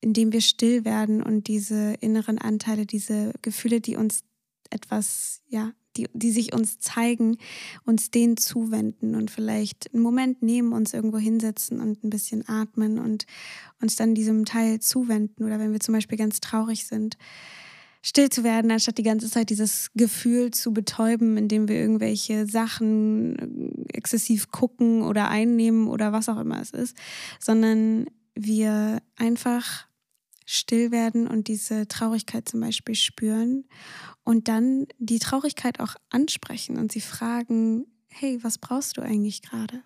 indem 0.00 0.32
wir 0.32 0.40
still 0.40 0.84
werden 0.84 1.22
und 1.22 1.48
diese 1.48 1.94
inneren 2.00 2.38
Anteile, 2.38 2.86
diese 2.86 3.32
Gefühle, 3.42 3.80
die 3.80 3.96
uns 3.96 4.22
etwas, 4.70 5.42
ja, 5.48 5.72
die, 5.96 6.08
die 6.12 6.30
sich 6.30 6.52
uns 6.52 6.78
zeigen, 6.78 7.38
uns 7.84 8.10
denen 8.10 8.36
zuwenden 8.36 9.14
und 9.14 9.30
vielleicht 9.30 9.92
einen 9.92 10.02
Moment 10.02 10.42
nehmen, 10.42 10.72
uns 10.72 10.92
irgendwo 10.92 11.18
hinsetzen 11.18 11.80
und 11.80 12.04
ein 12.04 12.10
bisschen 12.10 12.46
atmen 12.48 12.98
und 12.98 13.26
uns 13.80 13.96
dann 13.96 14.14
diesem 14.14 14.44
Teil 14.44 14.80
zuwenden. 14.80 15.44
Oder 15.44 15.58
wenn 15.58 15.72
wir 15.72 15.80
zum 15.80 15.94
Beispiel 15.94 16.18
ganz 16.18 16.40
traurig 16.40 16.86
sind, 16.86 17.16
still 18.02 18.30
zu 18.30 18.44
werden, 18.44 18.70
anstatt 18.70 18.98
die 18.98 19.02
ganze 19.02 19.28
Zeit 19.28 19.50
dieses 19.50 19.90
Gefühl 19.94 20.52
zu 20.52 20.72
betäuben, 20.72 21.36
indem 21.36 21.68
wir 21.68 21.76
irgendwelche 21.76 22.46
Sachen 22.46 23.88
äh, 23.90 23.96
exzessiv 23.96 24.52
gucken 24.52 25.02
oder 25.02 25.28
einnehmen 25.28 25.88
oder 25.88 26.12
was 26.12 26.28
auch 26.28 26.38
immer 26.38 26.60
es 26.60 26.70
ist, 26.70 26.96
sondern 27.40 28.06
wir 28.36 29.02
einfach 29.16 29.88
still 30.46 30.90
werden 30.92 31.26
und 31.26 31.48
diese 31.48 31.88
Traurigkeit 31.88 32.48
zum 32.48 32.60
Beispiel 32.60 32.94
spüren 32.94 33.64
und 34.24 34.48
dann 34.48 34.86
die 34.98 35.18
Traurigkeit 35.18 35.80
auch 35.80 35.96
ansprechen 36.08 36.78
und 36.78 36.92
sie 36.92 37.00
fragen, 37.00 37.86
hey, 38.08 38.38
was 38.42 38.58
brauchst 38.58 38.96
du 38.96 39.02
eigentlich 39.02 39.42
gerade? 39.42 39.82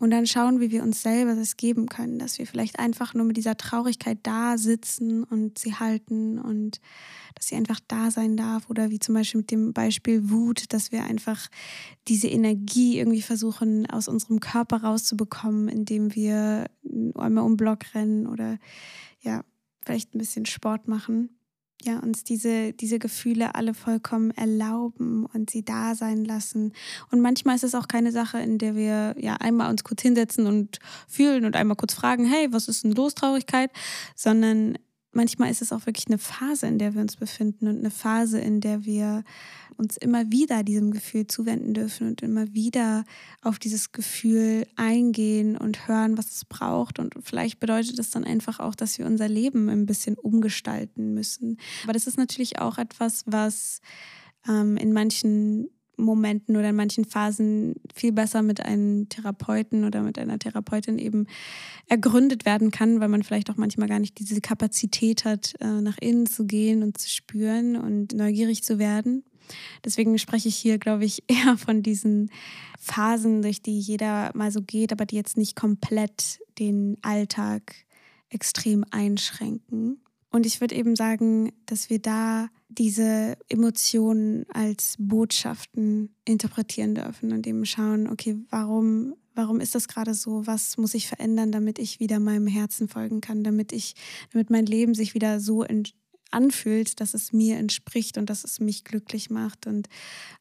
Und 0.00 0.10
dann 0.10 0.26
schauen, 0.26 0.60
wie 0.60 0.70
wir 0.70 0.82
uns 0.82 1.02
selber 1.02 1.34
das 1.34 1.58
geben 1.58 1.86
können, 1.86 2.18
dass 2.18 2.38
wir 2.38 2.46
vielleicht 2.46 2.78
einfach 2.78 3.12
nur 3.12 3.26
mit 3.26 3.36
dieser 3.36 3.58
Traurigkeit 3.58 4.18
da 4.22 4.56
sitzen 4.56 5.24
und 5.24 5.58
sie 5.58 5.74
halten 5.74 6.38
und 6.38 6.80
dass 7.34 7.48
sie 7.48 7.56
einfach 7.56 7.80
da 7.86 8.10
sein 8.10 8.34
darf. 8.34 8.70
Oder 8.70 8.90
wie 8.90 8.98
zum 8.98 9.14
Beispiel 9.14 9.42
mit 9.42 9.50
dem 9.50 9.74
Beispiel 9.74 10.30
Wut, 10.30 10.72
dass 10.72 10.90
wir 10.90 11.04
einfach 11.04 11.48
diese 12.08 12.28
Energie 12.28 12.98
irgendwie 12.98 13.20
versuchen, 13.20 13.84
aus 13.90 14.08
unserem 14.08 14.40
Körper 14.40 14.82
rauszubekommen, 14.82 15.68
indem 15.68 16.14
wir 16.14 16.70
einmal 17.14 17.44
um 17.44 17.58
Block 17.58 17.94
rennen 17.94 18.26
oder 18.26 18.58
ja, 19.20 19.44
vielleicht 19.84 20.14
ein 20.14 20.18
bisschen 20.18 20.46
Sport 20.46 20.88
machen. 20.88 21.28
Ja, 21.84 21.98
uns 21.98 22.24
diese, 22.24 22.72
diese 22.72 22.98
Gefühle 22.98 23.54
alle 23.54 23.74
vollkommen 23.74 24.30
erlauben 24.32 25.26
und 25.26 25.50
sie 25.50 25.64
da 25.64 25.94
sein 25.94 26.24
lassen. 26.24 26.72
Und 27.10 27.20
manchmal 27.20 27.56
ist 27.56 27.64
es 27.64 27.74
auch 27.74 27.88
keine 27.88 28.12
Sache, 28.12 28.38
in 28.38 28.58
der 28.58 28.74
wir 28.76 29.14
ja 29.18 29.36
einmal 29.36 29.70
uns 29.70 29.84
kurz 29.84 30.02
hinsetzen 30.02 30.46
und 30.46 30.78
fühlen 31.08 31.44
und 31.44 31.56
einmal 31.56 31.76
kurz 31.76 31.94
fragen, 31.94 32.24
hey, 32.24 32.48
was 32.52 32.68
ist 32.68 32.84
denn 32.84 32.92
los, 32.92 33.14
Traurigkeit? 33.14 33.70
Sondern 34.14 34.78
manchmal 35.12 35.50
ist 35.50 35.62
es 35.62 35.72
auch 35.72 35.86
wirklich 35.86 36.06
eine 36.06 36.18
Phase, 36.18 36.66
in 36.66 36.78
der 36.78 36.94
wir 36.94 37.00
uns 37.00 37.16
befinden 37.16 37.68
und 37.68 37.78
eine 37.78 37.90
Phase, 37.90 38.40
in 38.40 38.60
der 38.60 38.84
wir 38.84 39.24
uns 39.76 39.96
immer 39.96 40.30
wieder 40.30 40.62
diesem 40.62 40.90
Gefühl 40.90 41.26
zuwenden 41.26 41.74
dürfen 41.74 42.08
und 42.08 42.22
immer 42.22 42.52
wieder 42.52 43.04
auf 43.42 43.58
dieses 43.58 43.92
Gefühl 43.92 44.66
eingehen 44.76 45.56
und 45.56 45.88
hören, 45.88 46.18
was 46.18 46.30
es 46.30 46.44
braucht. 46.44 46.98
Und 46.98 47.14
vielleicht 47.22 47.60
bedeutet 47.60 47.98
das 47.98 48.10
dann 48.10 48.24
einfach 48.24 48.60
auch, 48.60 48.74
dass 48.74 48.98
wir 48.98 49.06
unser 49.06 49.28
Leben 49.28 49.68
ein 49.68 49.86
bisschen 49.86 50.16
umgestalten 50.16 51.14
müssen. 51.14 51.58
Aber 51.84 51.92
das 51.92 52.06
ist 52.06 52.18
natürlich 52.18 52.58
auch 52.58 52.78
etwas, 52.78 53.24
was 53.26 53.80
ähm, 54.48 54.76
in 54.76 54.92
manchen 54.92 55.68
Momenten 56.00 56.56
oder 56.56 56.70
in 56.70 56.76
manchen 56.76 57.04
Phasen 57.04 57.76
viel 57.94 58.12
besser 58.12 58.42
mit 58.42 58.64
einem 58.64 59.08
Therapeuten 59.08 59.84
oder 59.84 60.02
mit 60.02 60.18
einer 60.18 60.38
Therapeutin 60.38 60.98
eben 60.98 61.26
ergründet 61.88 62.44
werden 62.44 62.70
kann, 62.70 63.00
weil 63.00 63.08
man 63.08 63.22
vielleicht 63.22 63.50
auch 63.50 63.56
manchmal 63.56 63.88
gar 63.88 63.98
nicht 63.98 64.18
diese 64.18 64.40
Kapazität 64.40 65.24
hat, 65.24 65.54
äh, 65.60 65.80
nach 65.80 65.98
innen 65.98 66.26
zu 66.26 66.46
gehen 66.46 66.82
und 66.82 66.98
zu 66.98 67.08
spüren 67.08 67.76
und 67.76 68.12
neugierig 68.14 68.64
zu 68.64 68.78
werden. 68.78 69.24
Deswegen 69.84 70.18
spreche 70.18 70.48
ich 70.48 70.56
hier, 70.56 70.78
glaube 70.78 71.04
ich, 71.04 71.24
eher 71.28 71.56
von 71.56 71.82
diesen 71.82 72.30
Phasen, 72.78 73.42
durch 73.42 73.62
die 73.62 73.78
jeder 73.78 74.30
mal 74.34 74.50
so 74.50 74.62
geht, 74.62 74.92
aber 74.92 75.06
die 75.06 75.16
jetzt 75.16 75.36
nicht 75.36 75.56
komplett 75.56 76.40
den 76.58 76.96
Alltag 77.02 77.74
extrem 78.30 78.84
einschränken. 78.90 80.00
Und 80.30 80.46
ich 80.46 80.60
würde 80.60 80.76
eben 80.76 80.94
sagen, 80.94 81.52
dass 81.66 81.90
wir 81.90 81.98
da 81.98 82.48
diese 82.68 83.36
Emotionen 83.48 84.46
als 84.48 84.94
Botschaften 84.98 86.14
interpretieren 86.24 86.94
dürfen 86.94 87.32
und 87.32 87.46
eben 87.46 87.66
schauen, 87.66 88.08
okay, 88.08 88.36
warum, 88.48 89.14
warum 89.34 89.60
ist 89.60 89.74
das 89.74 89.88
gerade 89.88 90.14
so? 90.14 90.46
Was 90.46 90.76
muss 90.78 90.94
ich 90.94 91.08
verändern, 91.08 91.50
damit 91.50 91.80
ich 91.80 91.98
wieder 91.98 92.20
meinem 92.20 92.46
Herzen 92.46 92.88
folgen 92.88 93.20
kann, 93.20 93.42
damit 93.42 93.72
ich, 93.72 93.94
damit 94.32 94.50
mein 94.50 94.66
Leben 94.66 94.94
sich 94.94 95.14
wieder 95.14 95.40
so 95.40 95.64
anfühlt, 96.30 97.00
dass 97.00 97.14
es 97.14 97.32
mir 97.32 97.58
entspricht 97.58 98.18
und 98.18 98.30
dass 98.30 98.44
es 98.44 98.60
mich 98.60 98.84
glücklich 98.84 99.30
macht 99.30 99.66
und 99.66 99.88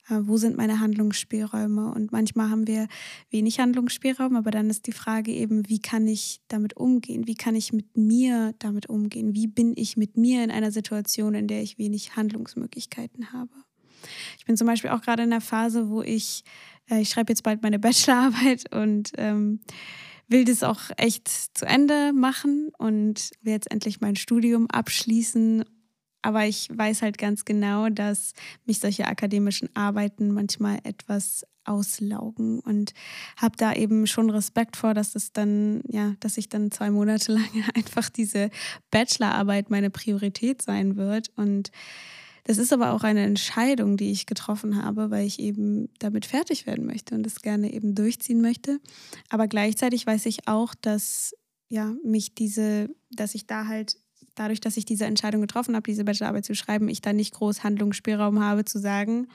äh, 0.10 0.19
wo 0.22 0.38
sind 0.38 0.58
meine 0.58 0.79
Handlungsspielräume. 0.79 1.91
Und 1.93 2.12
manchmal 2.12 2.50
haben 2.50 2.67
wir 2.67 2.88
wenig 3.29 3.60
Handlungsspielraum, 3.60 4.36
aber 4.36 4.51
dann 4.51 4.69
ist 4.69 4.88
die 4.88 4.91
Frage 4.91 5.31
eben, 5.31 5.67
wie 5.69 5.79
kann 5.79 6.08
ich 6.08 6.41
damit 6.48 6.77
umgehen? 6.77 7.27
Wie 7.27 7.36
kann 7.36 7.55
ich 7.55 7.74
mit 7.74 7.98
mir 7.98 8.53
damit 8.60 8.89
umgehen? 8.89 9.34
Wie 9.34 9.48
bin 9.48 9.74
ich 9.75 9.98
mit 9.98 10.17
mir 10.17 10.43
in 10.43 10.51
einer 10.51 10.72
Situation, 10.72 11.34
in 11.34 11.48
der 11.48 11.62
ich 11.62 11.77
wenig 11.77 12.15
Handlungsmöglichkeiten 12.15 13.31
habe? 13.34 13.51
Ich 14.38 14.46
bin 14.46 14.58
zum 14.58 14.67
Beispiel 14.67 14.91
auch 14.91 15.01
gerade 15.01 15.24
in 15.24 15.29
der 15.29 15.41
Phase, 15.41 15.89
wo 15.89 16.01
ich, 16.01 16.43
äh, 16.89 17.01
ich 17.01 17.10
schreibe 17.10 17.31
jetzt 17.31 17.43
bald 17.43 17.62
meine 17.62 17.79
Bachelorarbeit 17.79 18.74
und 18.74 19.12
ähm, 19.17 19.60
will 20.27 20.46
das 20.46 20.63
auch 20.63 20.81
echt 20.98 21.27
zu 21.27 21.65
Ende 21.65 22.13
machen 22.13 22.72
und 22.77 23.31
will 23.41 23.53
jetzt 23.53 23.72
endlich 23.72 24.00
mein 24.00 24.15
Studium 24.15 24.69
abschließen 24.69 25.65
aber 26.21 26.45
ich 26.45 26.67
weiß 26.71 27.01
halt 27.01 27.17
ganz 27.17 27.45
genau, 27.45 27.89
dass 27.89 28.33
mich 28.65 28.79
solche 28.79 29.07
akademischen 29.07 29.73
Arbeiten 29.75 30.31
manchmal 30.31 30.79
etwas 30.83 31.45
auslaugen 31.65 32.59
und 32.59 32.93
habe 33.38 33.55
da 33.57 33.73
eben 33.73 34.07
schon 34.07 34.29
Respekt 34.29 34.75
vor, 34.75 34.93
dass 34.93 35.15
es 35.15 35.31
dann, 35.31 35.81
ja, 35.88 36.15
dass 36.19 36.38
ich 36.38 36.49
dann 36.49 36.71
zwei 36.71 36.89
Monate 36.89 37.31
lang 37.33 37.49
einfach 37.75 38.09
diese 38.09 38.49
Bachelorarbeit 38.91 39.69
meine 39.69 39.89
Priorität 39.89 40.61
sein 40.61 40.97
wird. 40.97 41.29
Und 41.35 41.71
das 42.45 42.57
ist 42.57 42.73
aber 42.73 42.93
auch 42.93 43.03
eine 43.03 43.23
Entscheidung, 43.23 43.95
die 43.95 44.11
ich 44.11 44.25
getroffen 44.25 44.83
habe, 44.83 45.11
weil 45.11 45.27
ich 45.27 45.39
eben 45.39 45.89
damit 45.99 46.25
fertig 46.25 46.65
werden 46.65 46.85
möchte 46.85 47.13
und 47.13 47.23
das 47.23 47.41
gerne 47.41 47.71
eben 47.71 47.93
durchziehen 47.93 48.41
möchte. 48.41 48.79
Aber 49.29 49.47
gleichzeitig 49.47 50.07
weiß 50.07 50.25
ich 50.25 50.47
auch, 50.47 50.73
dass 50.73 51.35
ja, 51.69 51.93
mich 52.03 52.33
diese, 52.33 52.89
dass 53.11 53.35
ich 53.35 53.45
da 53.45 53.67
halt 53.67 53.97
dadurch, 54.39 54.62
dass 54.62 54.77
ich 54.77 54.86
diese 54.86 55.05
Entscheidung 55.05 55.41
getroffen 55.41 55.75
habe, 55.75 55.84
diese 55.84 56.05
Bachelorarbeit 56.05 56.46
zu 56.46 56.55
schreiben, 56.55 56.88
ich 56.88 57.01
da 57.01 57.13
nicht 57.13 57.34
groß 57.34 57.63
Handlungsspielraum 57.63 58.39
habe 58.39 58.65
zu 58.65 58.79
sagen, 58.79 59.27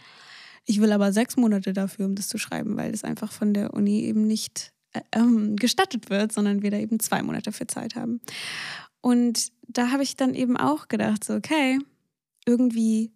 ich 0.64 0.80
will 0.80 0.92
aber 0.92 1.12
sechs 1.12 1.36
Monate 1.36 1.72
dafür, 1.72 2.06
um 2.06 2.14
das 2.14 2.28
zu 2.28 2.38
schreiben, 2.38 2.76
weil 2.76 2.90
das 2.90 3.04
einfach 3.04 3.30
von 3.30 3.52
der 3.52 3.74
Uni 3.74 4.00
eben 4.00 4.26
nicht 4.26 4.72
äh, 4.92 5.00
ähm, 5.12 5.56
gestattet 5.56 6.08
wird, 6.08 6.32
sondern 6.32 6.62
wir 6.62 6.70
da 6.70 6.78
eben 6.78 7.00
zwei 7.00 7.22
Monate 7.22 7.52
für 7.52 7.66
Zeit 7.66 7.94
haben. 7.96 8.20
Und 9.02 9.52
da 9.68 9.90
habe 9.90 10.02
ich 10.02 10.16
dann 10.16 10.34
eben 10.34 10.56
auch 10.56 10.88
gedacht, 10.88 11.22
so, 11.22 11.34
okay, 11.34 11.78
irgendwie 12.46 13.12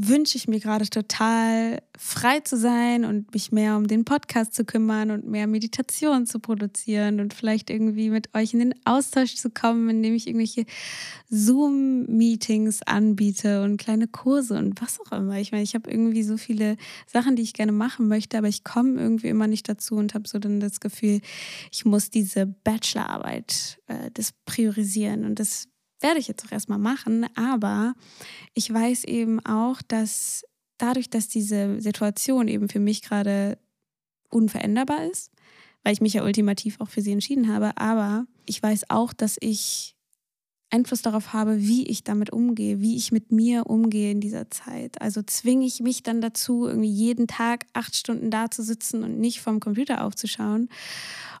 wünsche 0.00 0.36
ich 0.36 0.46
mir 0.46 0.60
gerade 0.60 0.88
total 0.88 1.82
frei 1.98 2.38
zu 2.40 2.56
sein 2.56 3.04
und 3.04 3.34
mich 3.34 3.50
mehr 3.50 3.76
um 3.76 3.88
den 3.88 4.04
Podcast 4.04 4.54
zu 4.54 4.64
kümmern 4.64 5.10
und 5.10 5.26
mehr 5.26 5.48
Meditation 5.48 6.24
zu 6.24 6.38
produzieren 6.38 7.18
und 7.18 7.34
vielleicht 7.34 7.68
irgendwie 7.68 8.08
mit 8.08 8.32
euch 8.32 8.54
in 8.54 8.60
den 8.60 8.74
Austausch 8.84 9.34
zu 9.34 9.50
kommen, 9.50 9.90
indem 9.90 10.14
ich 10.14 10.28
irgendwelche 10.28 10.66
Zoom-Meetings 11.30 12.82
anbiete 12.84 13.64
und 13.64 13.76
kleine 13.76 14.06
Kurse 14.06 14.56
und 14.56 14.80
was 14.80 15.00
auch 15.00 15.10
immer. 15.10 15.40
Ich 15.40 15.50
meine, 15.50 15.64
ich 15.64 15.74
habe 15.74 15.90
irgendwie 15.90 16.22
so 16.22 16.36
viele 16.36 16.76
Sachen, 17.08 17.34
die 17.34 17.42
ich 17.42 17.52
gerne 17.52 17.72
machen 17.72 18.06
möchte, 18.06 18.38
aber 18.38 18.48
ich 18.48 18.62
komme 18.62 19.00
irgendwie 19.00 19.28
immer 19.28 19.48
nicht 19.48 19.68
dazu 19.68 19.96
und 19.96 20.14
habe 20.14 20.28
so 20.28 20.38
dann 20.38 20.60
das 20.60 20.78
Gefühl, 20.78 21.20
ich 21.72 21.84
muss 21.84 22.10
diese 22.10 22.46
Bachelorarbeit 22.46 23.80
äh, 23.88 24.12
das 24.14 24.32
priorisieren 24.46 25.24
und 25.24 25.40
das 25.40 25.66
werde 26.00 26.20
ich 26.20 26.28
jetzt 26.28 26.44
auch 26.44 26.52
erstmal 26.52 26.78
machen, 26.78 27.26
aber 27.36 27.94
ich 28.54 28.72
weiß 28.72 29.04
eben 29.04 29.44
auch, 29.44 29.82
dass 29.82 30.44
dadurch, 30.78 31.10
dass 31.10 31.28
diese 31.28 31.80
Situation 31.80 32.48
eben 32.48 32.68
für 32.68 32.80
mich 32.80 33.02
gerade 33.02 33.58
unveränderbar 34.30 35.04
ist, 35.06 35.32
weil 35.82 35.92
ich 35.92 36.00
mich 36.00 36.14
ja 36.14 36.24
ultimativ 36.24 36.80
auch 36.80 36.88
für 36.88 37.02
sie 37.02 37.12
entschieden 37.12 37.52
habe, 37.52 37.76
aber 37.76 38.26
ich 38.46 38.62
weiß 38.62 38.90
auch, 38.90 39.12
dass 39.12 39.36
ich 39.40 39.96
Einfluss 40.70 41.02
darauf 41.02 41.32
habe, 41.32 41.60
wie 41.60 41.86
ich 41.86 42.04
damit 42.04 42.30
umgehe, 42.30 42.80
wie 42.80 42.96
ich 42.96 43.10
mit 43.10 43.32
mir 43.32 43.66
umgehe 43.66 44.10
in 44.10 44.20
dieser 44.20 44.50
Zeit. 44.50 45.00
Also 45.00 45.22
zwinge 45.22 45.64
ich 45.64 45.80
mich 45.80 46.02
dann 46.02 46.20
dazu, 46.20 46.66
irgendwie 46.66 46.90
jeden 46.90 47.26
Tag 47.26 47.64
acht 47.72 47.96
Stunden 47.96 48.30
da 48.30 48.50
zu 48.50 48.62
sitzen 48.62 49.02
und 49.02 49.18
nicht 49.18 49.40
vom 49.40 49.60
Computer 49.60 50.04
aufzuschauen? 50.04 50.68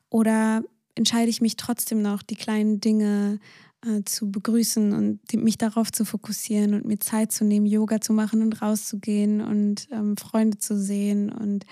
Oder 0.08 0.64
entscheide 0.94 1.28
ich 1.28 1.42
mich 1.42 1.56
trotzdem 1.56 2.00
noch, 2.00 2.22
die 2.22 2.36
kleinen 2.36 2.80
Dinge 2.80 3.38
äh, 3.86 4.02
zu 4.04 4.30
begrüßen 4.30 4.92
und 4.92 5.20
mich 5.34 5.58
darauf 5.58 5.92
zu 5.92 6.04
fokussieren 6.04 6.74
und 6.74 6.84
mir 6.84 6.98
Zeit 6.98 7.32
zu 7.32 7.44
nehmen, 7.44 7.66
Yoga 7.66 8.00
zu 8.00 8.12
machen 8.12 8.42
und 8.42 8.60
rauszugehen 8.60 9.40
und 9.40 9.88
ähm, 9.92 10.16
Freunde 10.16 10.58
zu 10.58 10.76
sehen 10.76 11.30
und 11.30 11.64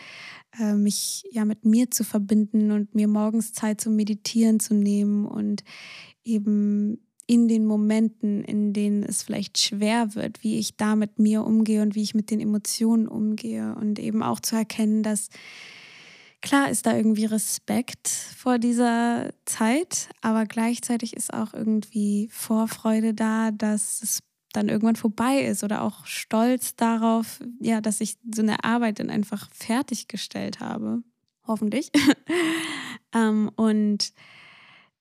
äh, 0.59 0.75
mich 0.75 1.25
ja 1.31 1.45
mit 1.45 1.65
mir 1.65 1.91
zu 1.91 2.05
verbinden 2.05 2.71
und 2.71 2.95
mir 2.95 3.09
morgens 3.09 3.53
Zeit 3.53 3.81
zum 3.81 3.97
Meditieren 3.97 4.61
zu 4.61 4.75
nehmen 4.75 5.27
und 5.27 5.65
eben 6.25 6.99
in 7.27 7.49
den 7.49 7.67
Momenten, 7.67 8.45
in 8.45 8.73
denen 8.73 9.03
es 9.03 9.23
vielleicht 9.23 9.59
schwer 9.59 10.15
wird, 10.15 10.45
wie 10.45 10.59
ich 10.59 10.77
da 10.77 10.95
mit 10.95 11.19
mir 11.19 11.45
umgehe 11.45 11.83
und 11.83 11.97
wie 11.97 12.03
ich 12.03 12.15
mit 12.15 12.31
den 12.31 12.39
Emotionen 12.41 13.09
umgehe 13.09 13.75
und 13.75 13.99
eben 13.99 14.23
auch 14.23 14.39
zu 14.39 14.55
erkennen, 14.55 15.03
dass 15.03 15.29
Klar 16.47 16.71
ist 16.71 16.87
da 16.87 16.97
irgendwie 16.97 17.25
Respekt 17.25 18.07
vor 18.07 18.61
dieser 18.61 19.31
Zeit, 19.47 20.09
aber 20.21 20.47
gleichzeitig 20.47 21.17
ist 21.17 21.35
auch 21.35 21.53
irgendwie 21.53 22.29
Vorfreude 22.31 23.15
da, 23.15 23.51
dass 23.51 24.01
es 24.01 24.21
dann 24.53 24.69
irgendwann 24.69 24.95
vorbei 24.95 25.41
ist 25.41 25.65
oder 25.65 25.83
auch 25.83 26.07
Stolz 26.07 26.77
darauf, 26.77 27.41
ja, 27.59 27.81
dass 27.81 28.01
ich 28.01 28.19
so 28.33 28.43
eine 28.43 28.63
Arbeit 28.63 29.01
dann 29.01 29.11
einfach 29.11 29.49
fertiggestellt 29.51 30.61
habe. 30.61 31.03
Hoffentlich. 31.49 31.91
ähm, 33.13 33.51
und 33.57 34.13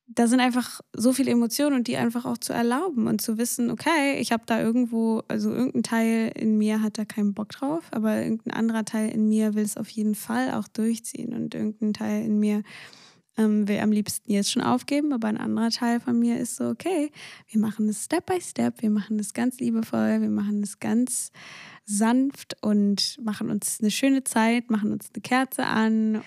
da 0.07 0.27
sind 0.27 0.39
einfach 0.39 0.81
so 0.93 1.13
viele 1.13 1.31
Emotionen 1.31 1.75
und 1.77 1.87
die 1.87 1.97
einfach 1.97 2.25
auch 2.25 2.37
zu 2.37 2.53
erlauben 2.53 3.07
und 3.07 3.21
zu 3.21 3.37
wissen, 3.37 3.71
okay, 3.71 4.19
ich 4.19 4.31
habe 4.31 4.43
da 4.45 4.61
irgendwo, 4.61 5.23
also 5.27 5.51
irgendein 5.51 5.83
Teil 5.83 6.31
in 6.35 6.57
mir 6.57 6.81
hat 6.81 6.97
da 6.97 7.05
keinen 7.05 7.33
Bock 7.33 7.49
drauf, 7.49 7.85
aber 7.91 8.21
irgendein 8.21 8.53
anderer 8.53 8.85
Teil 8.85 9.09
in 9.09 9.27
mir 9.27 9.55
will 9.55 9.63
es 9.63 9.77
auf 9.77 9.89
jeden 9.89 10.15
Fall 10.15 10.51
auch 10.53 10.67
durchziehen 10.67 11.33
und 11.33 11.55
irgendein 11.55 11.93
Teil 11.93 12.23
in 12.23 12.39
mir 12.39 12.61
ähm, 13.37 13.67
will 13.67 13.79
am 13.79 13.91
liebsten 13.91 14.31
jetzt 14.31 14.51
schon 14.51 14.61
aufgeben, 14.61 15.11
aber 15.11 15.27
ein 15.27 15.37
anderer 15.37 15.71
Teil 15.71 15.99
von 15.99 16.19
mir 16.19 16.39
ist 16.39 16.55
so, 16.55 16.69
okay, 16.69 17.11
wir 17.49 17.59
machen 17.59 17.87
das 17.87 18.05
Step 18.05 18.27
by 18.27 18.39
Step, 18.39 18.81
wir 18.81 18.91
machen 18.91 19.17
das 19.17 19.33
ganz 19.33 19.59
liebevoll, 19.59 20.21
wir 20.21 20.29
machen 20.29 20.61
das 20.61 20.79
ganz 20.79 21.31
sanft 21.85 22.57
und 22.61 23.17
machen 23.23 23.49
uns 23.49 23.79
eine 23.81 23.91
schöne 23.91 24.23
Zeit, 24.23 24.69
machen 24.69 24.91
uns 24.91 25.09
eine 25.13 25.21
Kerze 25.21 25.65
an 25.65 26.21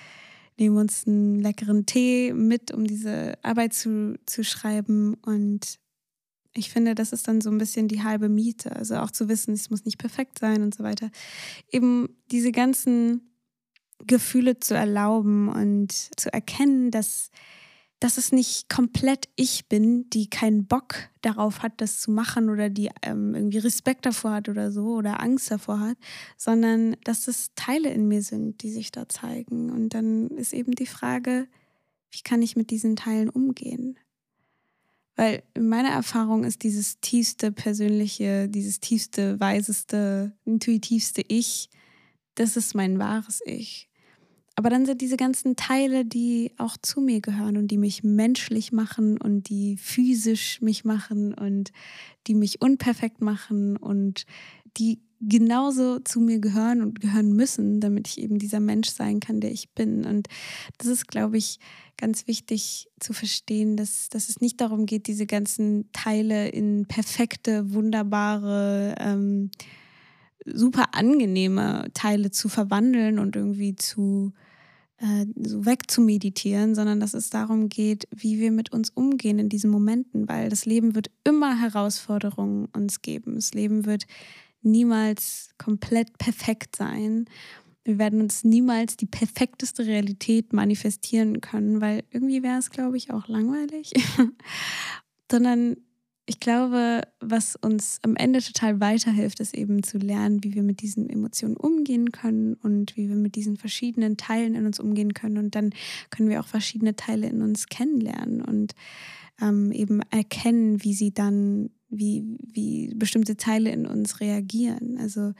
nehmen 0.58 0.76
uns 0.76 1.06
einen 1.06 1.40
leckeren 1.40 1.86
Tee 1.86 2.32
mit, 2.32 2.72
um 2.72 2.86
diese 2.86 3.38
Arbeit 3.42 3.74
zu, 3.74 4.18
zu 4.26 4.42
schreiben. 4.44 5.14
Und 5.14 5.78
ich 6.54 6.70
finde, 6.70 6.94
das 6.94 7.12
ist 7.12 7.28
dann 7.28 7.40
so 7.40 7.50
ein 7.50 7.58
bisschen 7.58 7.88
die 7.88 8.02
halbe 8.02 8.28
Miete. 8.28 8.74
Also 8.74 8.96
auch 8.96 9.10
zu 9.10 9.28
wissen, 9.28 9.54
es 9.54 9.70
muss 9.70 9.84
nicht 9.84 9.98
perfekt 9.98 10.38
sein 10.38 10.62
und 10.62 10.74
so 10.74 10.82
weiter. 10.82 11.10
Eben 11.70 12.08
diese 12.30 12.52
ganzen 12.52 13.32
Gefühle 14.06 14.60
zu 14.60 14.74
erlauben 14.74 15.48
und 15.48 15.92
zu 15.92 16.32
erkennen, 16.32 16.90
dass 16.90 17.30
dass 18.00 18.16
es 18.16 18.30
nicht 18.30 18.68
komplett 18.68 19.28
ich 19.34 19.68
bin, 19.68 20.08
die 20.10 20.30
keinen 20.30 20.66
Bock 20.66 21.08
darauf 21.22 21.62
hat, 21.62 21.80
das 21.80 22.00
zu 22.00 22.12
machen 22.12 22.48
oder 22.48 22.70
die 22.70 22.90
ähm, 23.02 23.34
irgendwie 23.34 23.58
Respekt 23.58 24.06
davor 24.06 24.32
hat 24.32 24.48
oder 24.48 24.70
so 24.70 24.94
oder 24.94 25.20
Angst 25.20 25.50
davor 25.50 25.80
hat, 25.80 25.96
sondern 26.36 26.96
dass 27.04 27.26
es 27.26 27.50
Teile 27.56 27.90
in 27.90 28.06
mir 28.06 28.22
sind, 28.22 28.62
die 28.62 28.70
sich 28.70 28.92
da 28.92 29.08
zeigen. 29.08 29.70
Und 29.70 29.94
dann 29.94 30.28
ist 30.28 30.52
eben 30.52 30.72
die 30.72 30.86
Frage, 30.86 31.48
wie 32.10 32.20
kann 32.22 32.40
ich 32.40 32.56
mit 32.56 32.70
diesen 32.70 32.94
Teilen 32.94 33.28
umgehen? 33.28 33.98
Weil 35.16 35.42
in 35.54 35.68
meiner 35.68 35.90
Erfahrung 35.90 36.44
ist 36.44 36.62
dieses 36.62 37.00
tiefste 37.00 37.50
persönliche, 37.50 38.48
dieses 38.48 38.78
tiefste, 38.78 39.40
weiseste, 39.40 40.32
intuitivste 40.44 41.22
Ich, 41.26 41.68
das 42.36 42.56
ist 42.56 42.76
mein 42.76 43.00
wahres 43.00 43.40
Ich. 43.44 43.87
Aber 44.58 44.70
dann 44.70 44.86
sind 44.86 45.00
diese 45.02 45.16
ganzen 45.16 45.54
Teile, 45.54 46.04
die 46.04 46.50
auch 46.58 46.76
zu 46.82 47.00
mir 47.00 47.20
gehören 47.20 47.56
und 47.56 47.68
die 47.68 47.78
mich 47.78 48.02
menschlich 48.02 48.72
machen 48.72 49.16
und 49.16 49.48
die 49.48 49.76
physisch 49.76 50.60
mich 50.60 50.84
machen 50.84 51.32
und 51.32 51.70
die 52.26 52.34
mich 52.34 52.60
unperfekt 52.60 53.20
machen 53.20 53.76
und 53.76 54.26
die 54.76 54.98
genauso 55.20 56.00
zu 56.00 56.18
mir 56.18 56.40
gehören 56.40 56.82
und 56.82 57.00
gehören 57.00 57.34
müssen, 57.34 57.78
damit 57.78 58.08
ich 58.08 58.18
eben 58.18 58.40
dieser 58.40 58.58
Mensch 58.58 58.88
sein 58.88 59.20
kann, 59.20 59.38
der 59.40 59.52
ich 59.52 59.70
bin. 59.76 60.04
Und 60.04 60.26
das 60.78 60.88
ist, 60.88 61.06
glaube 61.06 61.38
ich, 61.38 61.60
ganz 61.96 62.26
wichtig 62.26 62.88
zu 62.98 63.12
verstehen, 63.12 63.76
dass, 63.76 64.08
dass 64.08 64.28
es 64.28 64.40
nicht 64.40 64.60
darum 64.60 64.86
geht, 64.86 65.06
diese 65.06 65.26
ganzen 65.26 65.88
Teile 65.92 66.48
in 66.48 66.84
perfekte, 66.86 67.72
wunderbare, 67.74 68.96
ähm, 68.98 69.52
super 70.44 70.86
angenehme 70.94 71.92
Teile 71.94 72.32
zu 72.32 72.48
verwandeln 72.48 73.20
und 73.20 73.36
irgendwie 73.36 73.76
zu 73.76 74.32
äh, 75.00 75.26
so 75.42 75.64
wegzumeditieren, 75.64 76.74
sondern 76.74 77.00
dass 77.00 77.14
es 77.14 77.30
darum 77.30 77.68
geht, 77.68 78.08
wie 78.14 78.38
wir 78.38 78.50
mit 78.50 78.72
uns 78.72 78.90
umgehen 78.90 79.38
in 79.38 79.48
diesen 79.48 79.70
Momenten, 79.70 80.28
weil 80.28 80.48
das 80.48 80.66
Leben 80.66 80.94
wird 80.94 81.10
immer 81.24 81.60
Herausforderungen 81.60 82.66
uns 82.74 83.00
geben. 83.02 83.36
Das 83.36 83.54
Leben 83.54 83.86
wird 83.86 84.06
niemals 84.62 85.50
komplett 85.58 86.18
perfekt 86.18 86.76
sein. 86.76 87.26
Wir 87.84 87.98
werden 87.98 88.20
uns 88.20 88.44
niemals 88.44 88.96
die 88.96 89.06
perfekteste 89.06 89.86
Realität 89.86 90.52
manifestieren 90.52 91.40
können, 91.40 91.80
weil 91.80 92.04
irgendwie 92.10 92.42
wäre 92.42 92.58
es, 92.58 92.70
glaube 92.70 92.96
ich, 92.96 93.12
auch 93.12 93.28
langweilig. 93.28 93.92
sondern 95.30 95.76
ich 96.28 96.40
glaube, 96.40 97.00
was 97.20 97.56
uns 97.56 98.00
am 98.02 98.14
Ende 98.14 98.40
total 98.42 98.80
weiterhilft, 98.80 99.40
ist 99.40 99.56
eben 99.56 99.82
zu 99.82 99.96
lernen, 99.96 100.44
wie 100.44 100.54
wir 100.54 100.62
mit 100.62 100.82
diesen 100.82 101.08
Emotionen 101.08 101.56
umgehen 101.56 102.12
können 102.12 102.52
und 102.52 102.98
wie 102.98 103.08
wir 103.08 103.16
mit 103.16 103.34
diesen 103.34 103.56
verschiedenen 103.56 104.18
Teilen 104.18 104.54
in 104.54 104.66
uns 104.66 104.78
umgehen 104.78 105.14
können. 105.14 105.38
Und 105.38 105.54
dann 105.54 105.70
können 106.10 106.28
wir 106.28 106.40
auch 106.40 106.46
verschiedene 106.46 106.94
Teile 106.96 107.28
in 107.28 107.40
uns 107.40 107.68
kennenlernen 107.68 108.42
und 108.42 108.74
ähm, 109.40 109.72
eben 109.72 110.02
erkennen, 110.10 110.84
wie 110.84 110.92
sie 110.92 111.14
dann 111.14 111.70
wie, 111.90 112.22
wie 112.52 112.92
bestimmte 112.94 113.36
Teile 113.36 113.70
in 113.70 113.86
uns 113.86 114.20
reagieren. 114.20 114.98
Also 115.00 115.32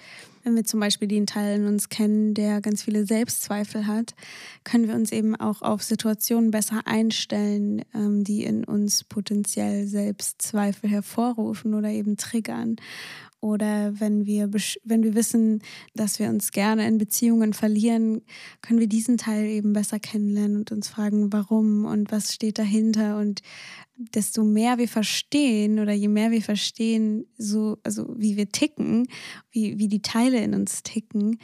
wenn 0.45 0.57
wir 0.57 0.65
zum 0.65 0.81
Beispiel 0.81 1.09
den 1.09 1.27
Teil 1.27 1.61
in 1.61 1.67
uns 1.67 1.89
kennen, 1.91 2.33
der 2.33 2.61
ganz 2.61 2.83
viele 2.83 3.05
Selbstzweifel 3.05 3.87
hat, 3.87 4.15
können 4.65 4.89
wir 4.89 4.95
uns 4.95 5.13
eben 5.13 5.37
auch 5.37 5.61
auf 5.61 5.83
Situationen 5.83 6.51
besser 6.51 6.83
einstellen, 6.87 7.83
ähm, 7.95 8.25
die 8.25 8.45
in 8.45 8.65
uns 8.65 9.05
potenziell 9.05 9.87
Selbstzweifel 9.87 10.89
hervorrufen 10.89 11.75
oder 11.75 11.91
eben 11.91 12.17
triggern. 12.17 12.77
Oder 13.41 14.01
wenn 14.01 14.27
wir, 14.27 14.51
wenn 14.83 15.03
wir 15.05 15.15
wissen, 15.15 15.63
dass 15.95 16.19
wir 16.19 16.29
uns 16.29 16.51
gerne 16.51 16.89
in 16.89 16.99
Beziehungen 16.99 17.53
verlieren, 17.53 18.23
können 18.63 18.81
wir 18.81 18.89
diesen 18.89 19.17
Teil 19.17 19.45
eben 19.45 19.73
besser 19.73 20.01
kennenlernen 20.01 20.57
und 20.59 20.73
uns 20.73 20.89
fragen, 20.89 21.33
warum 21.33 21.85
und 21.85 22.11
was 22.11 22.35
steht 22.35 22.59
dahinter. 22.59 23.17
Und 23.19 23.43
desto 23.97 24.43
mehr 24.43 24.79
wir 24.79 24.89
verstehen 24.89 25.79
oder 25.79 25.93
je 25.93 26.09
mehr 26.09 26.33
wir 26.33 26.43
verstehen, 26.43 27.27
so, 27.37 27.79
also 27.85 28.13
wie 28.19 28.37
wir 28.37 28.51
ticken, 28.51 29.07
wie, 29.53 29.79
wie 29.79 29.89
die 29.89 30.03
Teile 30.03 30.43
in 30.43 30.55
uns 30.55 30.83
ticken, 30.83 31.39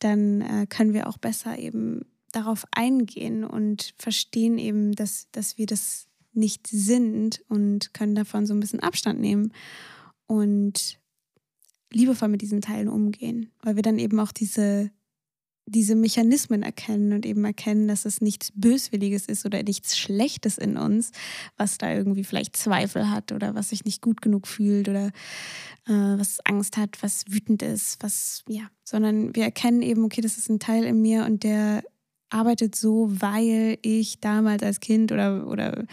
dann 0.00 0.42
äh, 0.42 0.66
können 0.68 0.92
wir 0.92 1.08
auch 1.08 1.18
besser 1.18 1.58
eben 1.58 2.02
darauf 2.32 2.66
eingehen 2.72 3.42
und 3.44 3.94
verstehen 3.96 4.58
eben, 4.58 4.92
dass, 4.92 5.30
dass 5.32 5.56
wir 5.56 5.64
das 5.64 6.08
nicht 6.34 6.66
sind 6.66 7.42
und 7.48 7.94
können 7.94 8.14
davon 8.14 8.46
so 8.46 8.52
ein 8.52 8.60
bisschen 8.60 8.80
Abstand 8.80 9.18
nehmen. 9.18 9.52
Und 10.26 10.98
liebevoll 11.92 12.28
mit 12.28 12.42
diesen 12.42 12.60
Teilen 12.60 12.88
umgehen, 12.88 13.50
weil 13.62 13.76
wir 13.76 13.82
dann 13.82 13.98
eben 13.98 14.20
auch 14.20 14.32
diese, 14.32 14.90
diese 15.66 15.94
Mechanismen 15.94 16.62
erkennen 16.62 17.12
und 17.12 17.26
eben 17.26 17.44
erkennen, 17.44 17.88
dass 17.88 18.04
es 18.04 18.20
nichts 18.20 18.52
Böswilliges 18.54 19.26
ist 19.26 19.46
oder 19.46 19.62
nichts 19.62 19.98
Schlechtes 19.98 20.58
in 20.58 20.76
uns, 20.76 21.12
was 21.56 21.78
da 21.78 21.92
irgendwie 21.92 22.24
vielleicht 22.24 22.56
Zweifel 22.56 23.10
hat 23.10 23.32
oder 23.32 23.54
was 23.54 23.70
sich 23.70 23.84
nicht 23.84 24.02
gut 24.02 24.22
genug 24.22 24.46
fühlt 24.46 24.88
oder 24.88 25.08
äh, 25.86 25.92
was 25.92 26.40
Angst 26.44 26.76
hat, 26.76 27.02
was 27.02 27.24
wütend 27.28 27.62
ist, 27.62 28.02
was, 28.02 28.44
ja, 28.48 28.70
sondern 28.84 29.34
wir 29.34 29.44
erkennen 29.44 29.82
eben, 29.82 30.04
okay, 30.04 30.20
das 30.20 30.38
ist 30.38 30.48
ein 30.48 30.60
Teil 30.60 30.84
in 30.84 31.00
mir 31.00 31.24
und 31.24 31.42
der 31.42 31.82
arbeitet 32.30 32.74
so, 32.74 33.10
weil 33.10 33.78
ich 33.82 34.20
damals 34.20 34.62
als 34.62 34.80
Kind 34.80 35.12
oder, 35.12 35.46
oder 35.46 35.86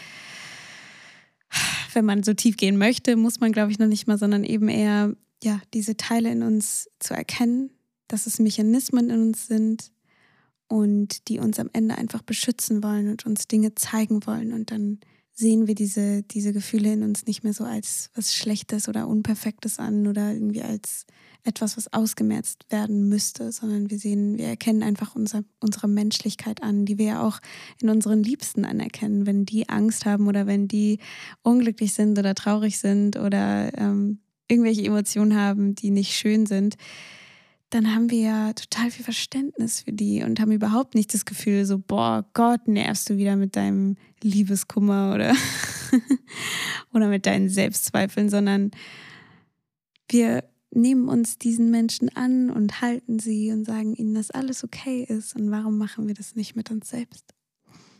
wenn 1.93 2.05
man 2.05 2.23
so 2.23 2.33
tief 2.33 2.57
gehen 2.57 2.77
möchte, 2.77 3.15
muss 3.15 3.39
man, 3.39 3.51
glaube 3.51 3.71
ich, 3.71 3.79
noch 3.79 3.87
nicht 3.87 4.07
mal, 4.07 4.17
sondern 4.17 4.43
eben 4.43 4.67
eher 4.67 5.15
ja, 5.43 5.61
diese 5.73 5.97
Teile 5.97 6.31
in 6.31 6.43
uns 6.43 6.89
zu 6.99 7.13
erkennen, 7.13 7.71
dass 8.07 8.27
es 8.27 8.39
Mechanismen 8.39 9.09
in 9.09 9.21
uns 9.21 9.47
sind 9.47 9.91
und 10.67 11.27
die 11.27 11.39
uns 11.39 11.59
am 11.59 11.69
Ende 11.73 11.97
einfach 11.97 12.21
beschützen 12.21 12.83
wollen 12.83 13.09
und 13.09 13.25
uns 13.25 13.47
Dinge 13.47 13.75
zeigen 13.75 14.25
wollen. 14.25 14.53
Und 14.53 14.71
dann 14.71 14.99
sehen 15.31 15.67
wir 15.67 15.75
diese, 15.75 16.23
diese 16.23 16.53
Gefühle 16.53 16.93
in 16.93 17.03
uns 17.03 17.25
nicht 17.25 17.43
mehr 17.43 17.53
so 17.53 17.65
als 17.65 18.09
was 18.15 18.33
Schlechtes 18.33 18.87
oder 18.87 19.07
Unperfektes 19.07 19.79
an 19.79 20.07
oder 20.07 20.33
irgendwie 20.33 20.61
als 20.61 21.05
etwas, 21.43 21.77
was 21.77 21.91
ausgemerzt 21.93 22.65
werden 22.69 23.09
müsste, 23.09 23.51
sondern 23.51 23.91
wir 23.91 23.99
sehen, 23.99 24.37
wir 24.37 24.47
erkennen 24.47 24.81
einfach 24.81 25.15
unser, 25.15 25.43
unsere 25.59 25.87
Menschlichkeit 25.87 26.63
an, 26.63 26.85
die 26.85 26.97
wir 26.97 27.05
ja 27.05 27.21
auch 27.21 27.39
in 27.81 27.89
unseren 27.89 28.23
Liebsten 28.23 28.65
anerkennen, 28.65 29.27
wenn 29.27 29.45
die 29.45 29.69
Angst 29.69 30.05
haben 30.05 30.27
oder 30.27 30.47
wenn 30.47 30.67
die 30.67 30.99
unglücklich 31.43 31.93
sind 31.93 32.17
oder 32.17 32.33
traurig 32.33 32.79
sind 32.79 33.17
oder 33.17 33.77
ähm, 33.77 34.19
irgendwelche 34.47 34.85
Emotionen 34.85 35.35
haben, 35.35 35.75
die 35.75 35.91
nicht 35.91 36.13
schön 36.13 36.45
sind, 36.45 36.75
dann 37.69 37.93
haben 37.93 38.09
wir 38.09 38.19
ja 38.19 38.53
total 38.53 38.91
viel 38.91 39.03
Verständnis 39.03 39.81
für 39.81 39.91
die 39.91 40.23
und 40.23 40.39
haben 40.39 40.51
überhaupt 40.51 40.95
nicht 40.95 41.13
das 41.13 41.25
Gefühl, 41.25 41.65
so, 41.65 41.79
boah, 41.79 42.25
Gott, 42.33 42.67
nervst 42.67 43.09
du 43.09 43.17
wieder 43.17 43.35
mit 43.35 43.55
deinem 43.55 43.97
Liebeskummer 44.21 45.13
oder, 45.13 45.33
oder 46.93 47.07
mit 47.07 47.25
deinen 47.25 47.49
Selbstzweifeln, 47.49 48.29
sondern 48.29 48.71
wir 50.09 50.43
nehmen 50.71 51.07
uns 51.07 51.37
diesen 51.37 51.71
Menschen 51.71 52.15
an 52.15 52.49
und 52.49 52.81
halten 52.81 53.19
sie 53.19 53.51
und 53.51 53.65
sagen 53.65 53.95
ihnen, 53.95 54.13
dass 54.13 54.31
alles 54.31 54.63
okay 54.63 55.03
ist. 55.03 55.35
Und 55.35 55.49
warum 55.51 55.77
machen 55.77 56.07
wir 56.07 56.13
das 56.13 56.35
nicht 56.35 56.55
mit 56.55 56.69
uns 56.69 56.89
selbst? 56.89 57.33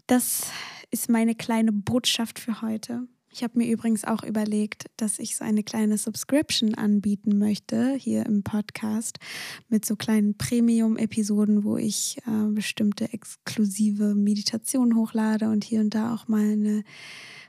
Das 0.07 0.51
ist 0.91 1.09
meine 1.09 1.35
kleine 1.35 1.71
Botschaft 1.71 2.37
für 2.37 2.61
heute. 2.61 3.07
Ich 3.35 3.43
habe 3.43 3.57
mir 3.57 3.69
übrigens 3.69 4.05
auch 4.05 4.23
überlegt, 4.23 4.85
dass 4.95 5.19
ich 5.19 5.35
so 5.35 5.43
eine 5.43 5.61
kleine 5.61 5.97
Subscription 5.97 6.73
anbieten 6.73 7.37
möchte 7.37 7.93
hier 7.95 8.25
im 8.25 8.43
Podcast 8.43 9.19
mit 9.67 9.83
so 9.83 9.97
kleinen 9.97 10.37
Premium-Episoden, 10.37 11.65
wo 11.65 11.75
ich 11.75 12.17
äh, 12.19 12.49
bestimmte 12.51 13.11
exklusive 13.11 14.15
Meditationen 14.15 14.95
hochlade 14.95 15.49
und 15.49 15.65
hier 15.65 15.81
und 15.81 15.93
da 15.93 16.13
auch 16.13 16.29
mal 16.29 16.49
eine 16.49 16.85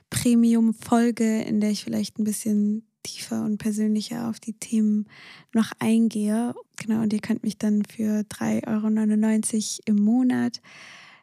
Premium-Folge, 0.09 1.43
in 1.43 1.61
der 1.61 1.71
ich 1.71 1.85
vielleicht 1.85 2.19
ein 2.19 2.25
bisschen 2.25 2.85
tiefer 3.03 3.45
und 3.45 3.57
persönlicher 3.57 4.27
auf 4.27 4.41
die 4.41 4.59
Themen 4.59 5.05
noch 5.53 5.71
eingehe. 5.79 6.53
Genau, 6.75 7.01
und 7.03 7.13
ihr 7.13 7.21
könnt 7.21 7.43
mich 7.43 7.59
dann 7.59 7.85
für 7.85 8.23
3,99 8.23 9.79
Euro 9.79 9.83
im 9.85 10.03
Monat 10.03 10.61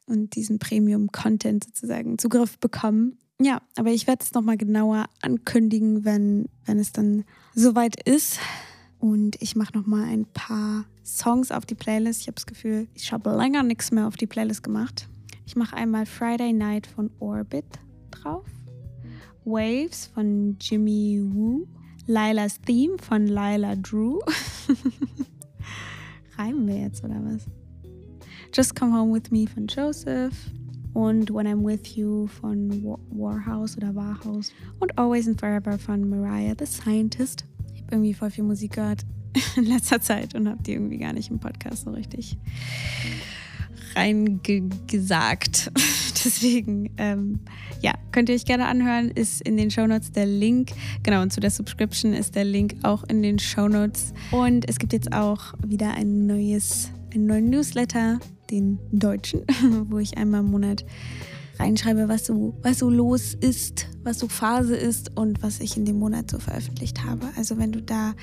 und 0.07 0.37
diesen 0.37 0.59
Premium-Content 0.59 1.64
sozusagen 1.64 2.16
Zugriff 2.16 2.59
bekommen. 2.59 3.18
Ja, 3.40 3.61
aber 3.77 3.90
ich 3.90 4.07
werde 4.07 4.23
es 4.23 4.33
nochmal 4.33 4.57
genauer 4.57 5.07
ankündigen, 5.20 6.05
wenn, 6.05 6.49
wenn 6.64 6.79
es 6.79 6.92
dann 6.92 7.25
soweit 7.55 8.01
ist. 8.09 8.38
Und 8.99 9.40
ich 9.42 9.57
mache 9.57 9.77
nochmal 9.77 10.05
ein 10.05 10.25
paar 10.27 10.85
Songs 11.05 11.51
auf 11.51 11.66
die 11.66 11.75
Playlist. 11.75 12.23
Ich 12.23 12.27
habe 12.29 12.37
das 12.37 12.47
Gefühl, 12.47 12.88
ich 12.94 13.12
habe 13.12 13.37
länger 13.37 13.62
nichts 13.62 13.90
mehr 13.90 14.07
auf 14.07 14.16
die 14.16 14.27
Playlist 14.27 14.62
gemacht. 14.62 15.09
Ich 15.47 15.57
mache 15.57 15.77
einmal 15.77 16.07
Friday 16.07 16.53
Night 16.53 16.87
von 16.87 17.11
Orbit 17.18 17.66
drauf. 18.11 18.47
Waves 19.44 20.07
von 20.07 20.57
Jimmy 20.61 21.20
Woo. 21.23 21.66
Lila's 22.07 22.61
Theme 22.61 22.97
von 22.99 23.27
Lila 23.27 23.77
Drew. 23.77 24.18
Reimen 26.38 26.66
wir 26.66 26.79
jetzt 26.79 27.05
oder 27.05 27.20
was? 27.25 27.47
Just 28.55 28.75
Come 28.77 28.97
Home 28.97 29.12
With 29.12 29.31
Me 29.31 29.47
von 29.47 29.66
Joseph 29.66 30.35
und 30.95 31.35
When 31.35 31.47
I'm 31.47 31.65
With 31.65 31.97
You 31.97 32.27
von 32.27 32.83
Warhouse 33.11 33.77
oder 33.77 33.95
Warhouse 33.95 34.53
und 34.81 34.97
Always 34.99 35.29
and 35.29 35.39
Forever 35.39 35.79
von 35.79 36.09
Mariah 36.09 36.55
the 36.59 36.67
Scientist. 36.67 37.45
Ich 37.75 37.83
habe 37.83 37.97
irgendwie 37.97 38.15
voll 38.15 38.31
viel 38.31 38.45
Musik 38.45 38.73
gehört 38.73 39.05
in 39.57 39.65
letzter 39.65 40.01
Zeit 40.01 40.35
und 40.35 40.49
habe 40.49 40.63
die 40.63 40.73
irgendwie 40.73 40.99
gar 40.99 41.13
nicht 41.13 41.31
im 41.31 41.39
Podcast 41.39 41.85
so 41.85 41.91
richtig 41.91 42.39
reingesagt. 43.97 45.71
Deswegen, 46.25 46.91
ähm, 46.97 47.41
ja, 47.81 47.93
könnt 48.13 48.29
ihr 48.29 48.35
euch 48.35 48.45
gerne 48.45 48.67
anhören. 48.67 49.11
Ist 49.11 49.43
in 49.43 49.57
den 49.57 49.71
Shownotes 49.71 50.13
der 50.13 50.27
Link. 50.27 50.71
Genau, 51.03 51.23
und 51.23 51.33
zu 51.33 51.41
der 51.41 51.51
Subscription 51.51 52.15
ist 52.15 52.35
der 52.35 52.45
Link 52.45 52.77
auch 52.83 53.05
in 53.05 53.23
den 53.23 53.39
Shownotes. 53.39 54.15
Und 54.31 54.69
es 54.69 54.79
gibt 54.79 54.93
jetzt 54.93 55.13
auch 55.13 55.55
wieder 55.67 55.93
ein 55.95 56.27
neues, 56.27 56.91
einen 57.14 57.27
neuen 57.27 57.50
Newsletter, 57.50 58.18
den 58.50 58.79
deutschen, 58.92 59.42
wo 59.90 59.98
ich 59.98 60.16
einmal 60.16 60.40
im 60.40 60.50
Monat 60.50 60.85
reinschreibe, 61.59 62.09
was 62.09 62.27
so, 62.27 62.59
was 62.62 62.79
so 62.79 62.90
los 62.90 63.35
ist, 63.35 63.88
was 64.03 64.18
so 64.18 64.29
Phase 64.29 64.77
ist 64.77 65.16
und 65.16 65.42
was 65.42 65.61
ich 65.61 65.77
in 65.77 65.85
dem 65.85 65.98
Monat 65.98 66.31
so 66.31 66.38
veröffentlicht 66.38 67.05
habe. 67.05 67.29
Also 67.37 67.59
wenn 67.59 67.72
du 67.72 67.81
da 67.81 68.14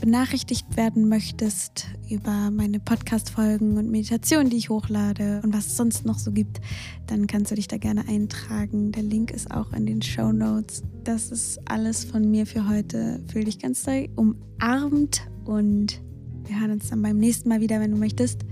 benachrichtigt 0.00 0.76
werden 0.76 1.08
möchtest 1.08 1.86
über 2.08 2.50
meine 2.50 2.78
Podcast-Folgen 2.78 3.76
und 3.78 3.90
Meditationen, 3.90 4.48
die 4.48 4.56
ich 4.56 4.68
hochlade 4.68 5.40
und 5.42 5.52
was 5.52 5.66
es 5.66 5.76
sonst 5.76 6.04
noch 6.04 6.18
so 6.18 6.30
gibt, 6.30 6.60
dann 7.06 7.26
kannst 7.26 7.50
du 7.50 7.56
dich 7.56 7.68
da 7.68 7.78
gerne 7.78 8.06
eintragen. 8.06 8.92
Der 8.92 9.02
Link 9.02 9.30
ist 9.32 9.50
auch 9.50 9.72
in 9.72 9.86
den 9.86 10.02
Show 10.02 10.30
Notes. 10.30 10.82
Das 11.02 11.30
ist 11.30 11.58
alles 11.68 12.04
von 12.04 12.30
mir 12.30 12.46
für 12.46 12.68
heute. 12.68 13.20
Fühl 13.32 13.44
dich 13.44 13.58
ganz 13.58 13.82
doll 13.82 14.08
umarmt 14.14 15.22
und 15.44 16.00
wir 16.48 16.60
hören 16.60 16.72
uns 16.72 16.88
dann 16.88 17.02
beim 17.02 17.18
nächsten 17.18 17.48
Mal 17.48 17.60
wieder, 17.60 17.80
wenn 17.80 17.92
du 17.92 17.96
möchtest. 17.96 18.44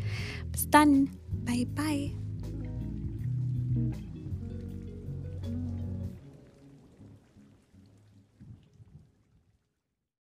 Bis 0.52 0.68
dann. 0.70 1.08
Bye, 1.44 1.66
bye. 1.74 2.12